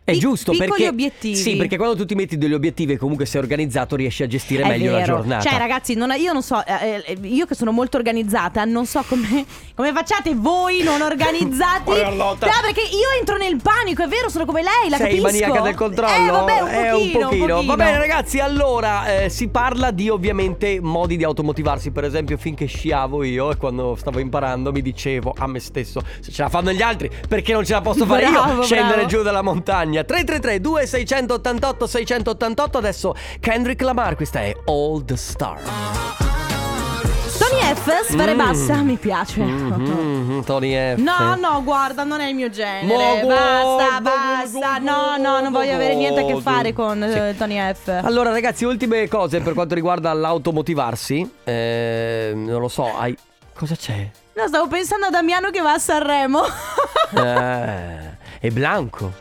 È 0.05 0.11
giusto 0.17 0.51
piccoli 0.51 0.69
perché. 0.69 0.87
obiettivi. 0.89 1.35
Sì, 1.35 1.55
perché 1.55 1.77
quando 1.77 1.95
tu 1.95 2.05
ti 2.05 2.13
metti 2.13 2.37
degli 2.37 2.53
obiettivi 2.53 2.93
e 2.93 2.97
comunque 2.97 3.25
sei 3.25 3.39
organizzato, 3.41 3.95
riesci 3.95 4.21
a 4.23 4.27
gestire 4.27 4.63
È 4.63 4.67
meglio 4.67 4.91
la 4.91 4.97
vero. 4.97 5.15
giornata. 5.15 5.49
Cioè, 5.49 5.57
ragazzi, 5.57 5.93
non- 5.95 6.13
io 6.17 6.33
non 6.33 6.43
so, 6.43 6.61
eh, 6.65 7.03
eh, 7.05 7.17
io 7.21 7.45
che 7.45 7.55
sono 7.55 7.71
molto 7.71 7.95
organizzata, 7.97 8.65
non 8.65 8.85
so 8.85 9.01
come, 9.07 9.45
come 9.75 9.93
facciate 9.93 10.33
voi 10.35 10.83
non 10.83 11.01
organizzati. 11.01 11.89
No, 11.89 12.35
perché 12.37 12.81
io 12.81 13.17
entro 13.17 13.37
nel 13.37 13.57
panico, 13.61 14.03
è 14.03 14.07
vero, 14.07 14.27
sono 14.29 14.43
come 14.45 14.61
lei, 14.61 14.89
la 14.89 14.97
Sei 14.97 15.05
capisco. 15.19 15.23
maniaca 15.23 15.61
del 15.61 15.75
controllo? 15.75 16.13
Eh, 16.27 16.31
vabbè, 16.31 16.59
un 16.61 16.67
Eh, 16.67 16.89
pochino, 16.91 17.17
un 17.19 17.23
pochino. 17.37 17.63
Va 17.63 17.75
bene, 17.75 17.97
ragazzi. 17.97 18.39
Allora, 18.39 19.23
eh, 19.23 19.29
si 19.29 19.47
parla 19.47 19.91
di 19.91 20.09
ovviamente 20.09 20.79
modi 20.81 21.15
di 21.15 21.23
automotivarsi. 21.23 21.91
Per 21.91 22.03
esempio, 22.03 22.35
finché 22.37 22.65
sciavo 22.65 23.23
io 23.23 23.51
e 23.51 23.55
quando 23.57 23.95
stavo 23.95 24.19
imparando 24.19 24.71
mi 24.73 24.81
dicevo 24.81 25.33
a 25.37 25.47
me 25.47 25.59
stesso: 25.59 26.01
se 26.19 26.29
ce 26.31 26.41
la 26.41 26.49
fanno 26.49 26.71
gli 26.73 26.81
altri, 26.81 27.09
perché 27.27 27.53
non 27.53 27.63
ce 27.63 27.71
la 27.73 27.81
posso 27.81 28.05
fare 28.05 28.27
Bravo, 28.29 28.53
io? 28.55 28.63
Scendere 28.63 28.93
bravo. 28.95 29.07
giù 29.07 29.21
dalla 29.21 29.41
montagna. 29.41 29.91
333 30.03 30.59
2688 30.59 31.87
688 31.87 32.77
Adesso 32.79 33.15
Kendrick 33.39 33.81
Lamar. 33.81 34.15
Questa 34.15 34.39
è 34.39 34.53
the 35.05 35.15
Star. 35.15 35.59
Tony 37.37 37.61
F, 37.75 38.03
sfere 38.05 38.33
Mm. 38.33 38.37
bassa, 38.37 38.75
mi 38.81 38.95
piace. 38.95 39.41
Mhm, 39.41 40.43
Tony 40.45 40.73
F. 40.95 40.97
No, 40.99 41.35
no, 41.35 41.61
guarda, 41.63 42.03
non 42.03 42.21
è 42.21 42.27
il 42.27 42.35
mio 42.35 42.49
genere. 42.49 43.23
Ma 43.23 43.27
basta, 43.27 43.99
guarda, 43.99 43.99
basta. 44.01 44.77
No, 44.77 45.17
no, 45.17 45.39
non 45.41 45.51
voglio 45.51 45.73
avere 45.73 45.95
niente 45.95 46.21
a 46.21 46.25
che 46.25 46.39
fare 46.41 46.73
con 46.73 47.05
Sì. 47.11 47.17
eh, 47.17 47.35
Tony 47.37 47.57
F. 47.73 47.99
Allora, 48.03 48.31
ragazzi, 48.31 48.63
ultime 48.65 49.07
cose 49.07 49.41
per 49.41 49.53
quanto 49.53 49.73
riguarda 49.75 50.13
l'automotivarsi. 50.13 51.29
Eh, 51.43 52.31
non 52.35 52.61
lo 52.61 52.67
so, 52.69 52.95
hai. 52.97 53.17
Cosa 53.53 53.75
c'è? 53.75 54.09
No, 54.35 54.47
stavo 54.47 54.67
pensando 54.67 55.07
a 55.07 55.09
Damiano 55.09 55.49
che 55.49 55.61
va 55.61 55.73
a 55.73 55.79
Sanremo. 55.79 56.41
Eh, 57.15 58.17
è 58.39 58.49
Blanco. 58.49 59.11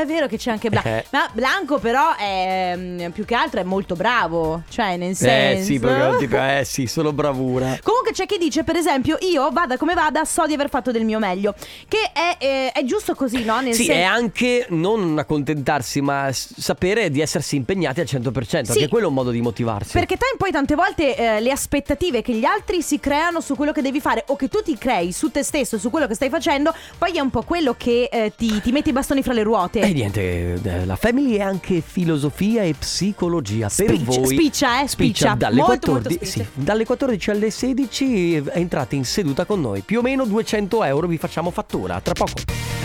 È 0.00 0.04
vero 0.04 0.26
che 0.26 0.36
c'è 0.36 0.50
anche 0.50 0.68
Blanco. 0.68 0.88
Eh. 0.88 1.04
Ma 1.10 1.28
Blanco, 1.32 1.78
però, 1.78 2.14
è, 2.16 2.74
mm, 2.76 3.10
più 3.10 3.24
che 3.24 3.34
altro 3.34 3.60
è 3.60 3.62
molto 3.62 3.94
bravo. 3.94 4.62
Cioè, 4.68 4.98
nel 4.98 5.16
senso. 5.16 5.60
Eh 5.60 5.64
sì, 5.64 5.78
perché 5.78 6.18
tipo, 6.18 6.36
eh 6.36 6.62
sì, 6.64 6.86
solo 6.86 7.12
bravura. 7.12 7.78
Comunque 7.82 8.12
c'è 8.12 8.26
chi 8.26 8.36
dice, 8.36 8.62
per 8.62 8.76
esempio, 8.76 9.16
io 9.20 9.50
vada 9.50 9.78
come 9.78 9.94
vada, 9.94 10.24
so 10.24 10.46
di 10.46 10.52
aver 10.52 10.68
fatto 10.68 10.90
del 10.90 11.04
mio 11.04 11.18
meglio. 11.18 11.54
Che 11.88 12.10
è, 12.12 12.36
eh, 12.38 12.72
è 12.72 12.84
giusto 12.84 13.14
così, 13.14 13.42
no? 13.44 13.60
Nel 13.60 13.72
Sì, 13.72 13.84
sen- 13.84 13.96
è 13.96 14.02
anche 14.02 14.66
non 14.68 15.18
accontentarsi, 15.18 16.02
ma 16.02 16.28
sapere 16.32 17.10
di 17.10 17.20
essersi 17.20 17.56
impegnati 17.56 18.00
al 18.00 18.06
100%. 18.06 18.72
Sì. 18.72 18.78
Anche 18.78 18.88
quello 18.88 19.06
è 19.06 19.08
un 19.08 19.14
modo 19.14 19.30
di 19.30 19.40
motivarsi. 19.40 19.92
Perché 19.92 20.16
te 20.18 20.26
poi 20.36 20.50
tante 20.50 20.74
volte 20.74 21.16
eh, 21.16 21.40
le 21.40 21.50
aspettative 21.50 22.20
che 22.20 22.34
gli 22.34 22.44
altri 22.44 22.82
si 22.82 23.00
creano 23.00 23.40
su 23.40 23.56
quello 23.56 23.72
che 23.72 23.80
devi 23.80 24.00
fare 24.00 24.24
o 24.26 24.36
che 24.36 24.48
tu 24.48 24.62
ti 24.62 24.76
crei 24.76 25.12
su 25.12 25.30
te 25.30 25.42
stesso, 25.42 25.78
su 25.78 25.88
quello 25.88 26.06
che 26.06 26.14
stai 26.14 26.28
facendo, 26.28 26.74
poi 26.98 27.12
è 27.12 27.20
un 27.20 27.30
po' 27.30 27.42
quello 27.42 27.74
che 27.78 28.08
eh, 28.12 28.32
ti, 28.36 28.60
ti 28.60 28.72
mette 28.72 28.90
i 28.90 28.92
bastoni 28.92 29.22
fra 29.22 29.32
le 29.32 29.42
ruote. 29.42 29.85
E 29.86 29.92
niente, 29.92 30.54
eh, 30.60 30.84
la 30.84 30.96
family 30.96 31.36
è 31.36 31.42
anche 31.42 31.80
filosofia 31.80 32.62
e 32.64 32.74
psicologia 32.74 33.68
per 33.74 33.86
Spiccia- 33.94 34.20
voi. 34.20 34.34
spiccia, 34.34 34.82
eh, 34.82 34.88
spiccia. 34.88 35.34
dalle, 35.36 35.56
Molto, 35.58 35.92
molto 35.92 36.08
14, 36.08 36.26
spiccia. 36.26 36.48
sì, 36.52 36.64
dalle 36.64 36.84
14 36.84 37.30
alle 37.30 37.50
16 37.52 38.42
entrate 38.52 38.96
in 38.96 39.04
seduta 39.04 39.44
con 39.44 39.60
noi. 39.60 39.82
Più 39.82 40.00
o 40.00 40.02
meno 40.02 40.24
200 40.24 40.82
euro 40.82 41.06
vi 41.06 41.18
facciamo 41.18 41.52
fattura. 41.52 42.00
Tra 42.00 42.14
poco. 42.14 42.32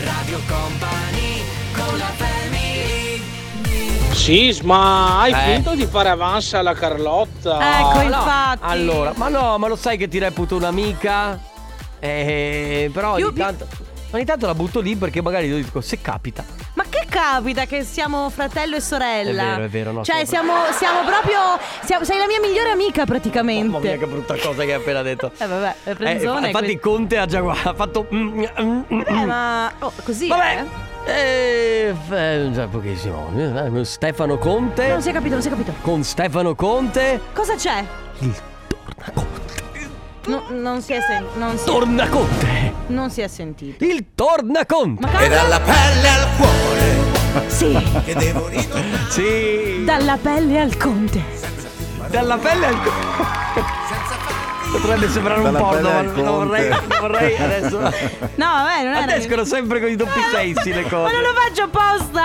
Radio 0.03 0.39
Company 0.47 1.41
con 1.73 1.97
la 1.97 2.05
family 2.05 3.19
Sisma, 4.11 5.21
hai 5.21 5.31
Eh. 5.31 5.53
finto 5.55 5.73
di 5.73 5.87
fare 5.87 6.09
avanza 6.09 6.59
alla 6.59 6.73
Carlotta? 6.75 7.79
Ecco, 7.79 7.97
no. 7.97 8.03
infatti. 8.03 8.59
Allora, 8.63 9.13
ma 9.15 9.27
no, 9.29 9.57
ma 9.57 9.67
lo 9.67 9.75
sai 9.75 9.97
che 9.97 10.07
ti 10.07 10.19
reputo 10.19 10.55
un'amica? 10.55 11.39
Eh, 11.99 12.91
però 12.93 13.13
ogni 13.13 13.21
Più- 13.23 13.33
più- 13.33 13.41
tanto, 13.41 13.67
ogni 14.11 14.25
tanto 14.25 14.45
la 14.45 14.53
butto 14.53 14.79
lì 14.81 14.95
perché 14.95 15.19
magari 15.23 15.47
io 15.47 15.55
dico 15.55 15.81
se 15.81 15.99
capita. 15.99 16.60
Capita 17.11 17.65
che 17.65 17.83
siamo 17.83 18.29
fratello 18.29 18.77
e 18.77 18.79
sorella? 18.81 19.41
È 19.41 19.45
vero, 19.55 19.63
è 19.63 19.67
vero, 19.67 19.91
no, 19.91 20.03
Cioè, 20.05 20.23
siamo 20.23 20.53
siamo, 20.71 20.71
siamo 20.71 21.03
proprio. 21.03 21.39
siamo- 21.83 22.05
sei 22.05 22.17
la 22.17 22.25
mia 22.25 22.39
migliore 22.39 22.69
amica 22.69 23.03
praticamente. 23.03 23.67
Mamma 23.67 23.79
mia, 23.83 23.97
che 23.97 24.05
brutta 24.07 24.37
cosa 24.37 24.63
che 24.63 24.73
hai 24.73 24.79
appena 24.79 25.01
detto. 25.01 25.29
Eh, 25.37 25.45
vabbè, 25.45 25.75
è 25.83 25.89
Eh, 25.89 25.95
frenzone. 25.95 26.47
infatti 26.47 26.79
Conte 26.79 27.17
ha 27.17 27.25
già 27.25 27.39
ha 27.41 27.73
fatto 27.73 28.07
mm, 28.13 28.45
mm, 28.61 28.81
mm. 28.93 29.01
Eh, 29.07 29.25
ma. 29.25 29.71
Oh, 29.79 29.91
così. 30.05 30.27
Vabbè. 30.29 30.63
eh? 31.05 31.11
Eh, 31.89 31.93
f- 32.07 32.51
già 32.53 32.67
pochissimo. 32.67 33.29
Eh, 33.35 33.83
Stefano 33.83 34.37
Conte. 34.37 34.87
Non 34.87 35.01
si 35.01 35.09
è 35.09 35.11
capito, 35.11 35.33
non 35.33 35.41
si 35.41 35.47
è 35.49 35.51
capito. 35.51 35.73
Con 35.81 36.03
Stefano 36.05 36.55
Conte. 36.55 37.19
Cosa 37.33 37.55
c'è? 37.55 37.83
Il 38.19 38.33
tornaconte. 38.67 39.39
No, 40.27 40.43
non 40.49 40.81
si 40.81 40.93
è 40.93 41.01
sentito. 41.01 41.37
Non, 41.39 41.57
si- 41.57 41.65
Tornaconte. 41.65 42.73
non 42.87 43.09
si 43.09 43.19
è 43.19 43.27
sentito. 43.27 43.83
Il 43.83 44.05
tornaconte. 44.15 45.01
Ma 45.05 45.11
cosa? 45.11 45.27
dalla 45.27 45.59
pelle 45.59 46.07
al 46.07 46.27
cuore 46.37 46.80
Sì, 47.47 48.01
che 48.05 48.15
devo 48.15 48.47
ridurre. 48.47 48.83
Sì. 49.09 49.83
dalla 49.85 50.17
pelle 50.17 50.59
al 50.59 50.77
conte. 50.77 51.23
Dalla 52.07 52.37
pelle 52.37 52.65
al 52.67 52.77
Potrebbe 54.71 55.09
sembrare 55.09 55.41
un 55.41 55.51
porno, 55.53 55.89
pelle 55.89 55.91
ma 55.91 56.01
non 56.01 56.13
Conte. 56.13 56.31
vorrei, 56.31 56.69
non 56.69 56.87
vorrei 56.99 57.37
adesso. 57.37 57.77
No, 58.35 58.45
vabbè, 58.45 58.83
non 58.83 58.93
era. 58.93 59.01
Adesso 59.03 59.17
escono 59.19 59.43
sempre 59.43 59.79
con 59.81 59.89
i 59.89 59.95
doppi 59.97 60.19
sensi 60.31 60.71
le 60.73 60.83
Ma 60.83 60.89
cose. 60.89 61.13
non 61.13 61.21
lo 61.21 61.33
faccio 61.33 61.63
apposta. 61.63 62.21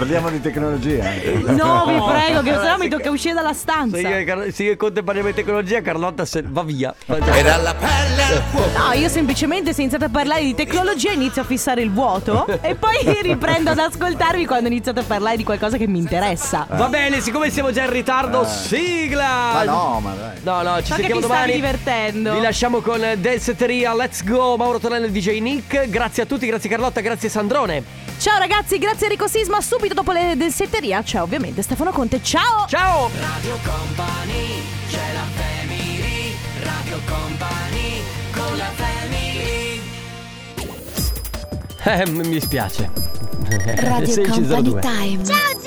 Parliamo 0.00 0.30
di 0.30 0.40
tecnologia. 0.40 1.02
No, 1.48 1.84
vi 1.86 2.00
prego, 2.10 2.40
che 2.40 2.54
sennò 2.54 2.78
mi 2.78 2.88
tocca 2.88 3.10
uscire 3.10 3.34
dalla 3.34 3.52
stanza. 3.52 3.98
Se 3.98 4.02
io, 4.08 4.24
Car- 4.24 4.50
se 4.50 4.62
io 4.62 4.72
e 4.72 4.76
Conte 4.78 5.02
parliamo 5.02 5.28
di 5.28 5.34
tecnologia, 5.34 5.82
Carlotta 5.82 6.24
se- 6.24 6.42
va 6.46 6.62
via. 6.62 6.94
E 7.06 7.42
dalla 7.42 7.74
pelle 7.74 8.22
al 8.22 8.42
cuore. 8.50 8.70
No, 8.78 8.92
io 8.98 9.08
semplicemente 9.10 9.74
se 9.74 9.82
iniziate 9.82 10.06
a 10.06 10.08
parlare 10.08 10.42
di 10.42 10.54
tecnologia 10.54 11.10
inizio 11.12 11.42
a 11.42 11.44
fissare 11.44 11.82
il 11.82 11.92
vuoto 11.92 12.46
e 12.62 12.76
poi 12.76 12.96
riprendo 13.20 13.72
ad 13.72 13.78
ascoltarvi 13.78 14.46
quando 14.46 14.68
iniziate 14.68 15.00
a 15.00 15.02
parlare 15.02 15.36
di 15.36 15.44
qualcosa 15.44 15.76
che 15.76 15.86
mi 15.86 15.98
interessa. 15.98 16.66
Va 16.70 16.88
bene, 16.88 17.20
siccome 17.20 17.50
siamo 17.50 17.70
già 17.70 17.84
in 17.84 17.90
ritardo, 17.90 18.42
Eh. 18.44 18.46
sigla! 18.46 19.50
Ma 19.52 19.62
no, 19.64 20.00
ma 20.02 20.14
dai. 20.14 20.38
No, 20.42 20.62
no, 20.62 20.76
ci 20.80 20.86
So 20.86 20.94
che 20.94 21.02
sentiamo 21.02 21.20
ti 21.20 21.26
stavi 21.26 21.26
domani. 21.26 21.52
divertendo. 21.52 22.32
Vi 22.32 22.40
lasciamo 22.40 22.80
con 22.80 23.06
Densetteria, 23.18 23.94
Let's 23.94 24.24
Go, 24.24 24.56
Mauro 24.56 24.78
Tonello 24.78 25.04
e 25.04 25.10
DJ 25.10 25.40
Nick. 25.40 25.90
Grazie 25.90 26.22
a 26.22 26.26
tutti, 26.26 26.46
grazie 26.46 26.70
Carlotta, 26.70 27.02
grazie 27.02 27.28
Sandrone. 27.28 28.08
Ciao 28.20 28.38
ragazzi, 28.38 28.76
grazie 28.78 29.06
Enrico 29.06 29.26
Sisma. 29.28 29.60
Subito 29.62 29.89
dopo 29.94 30.12
le 30.12 30.34
del 30.36 30.52
setteria 30.52 31.02
c'è 31.02 31.20
ovviamente 31.20 31.62
Stefano 31.62 31.90
Conte. 31.90 32.22
Ciao! 32.22 32.66
Ciao! 32.68 33.10
Radio 33.18 33.58
Company, 33.62 34.62
c'è 34.88 35.12
la 35.12 35.24
family. 35.34 36.34
Radio 36.62 36.98
Company, 37.06 38.02
con 38.32 38.56
la 38.56 38.70
family. 38.74 39.80
Eh, 41.84 42.10
mi 42.10 42.28
dispiace. 42.28 42.90
Radio 43.76 44.06
16.02. 44.14 44.28
Company 44.28 44.80
Time. 44.80 45.24
Ciao 45.24 45.60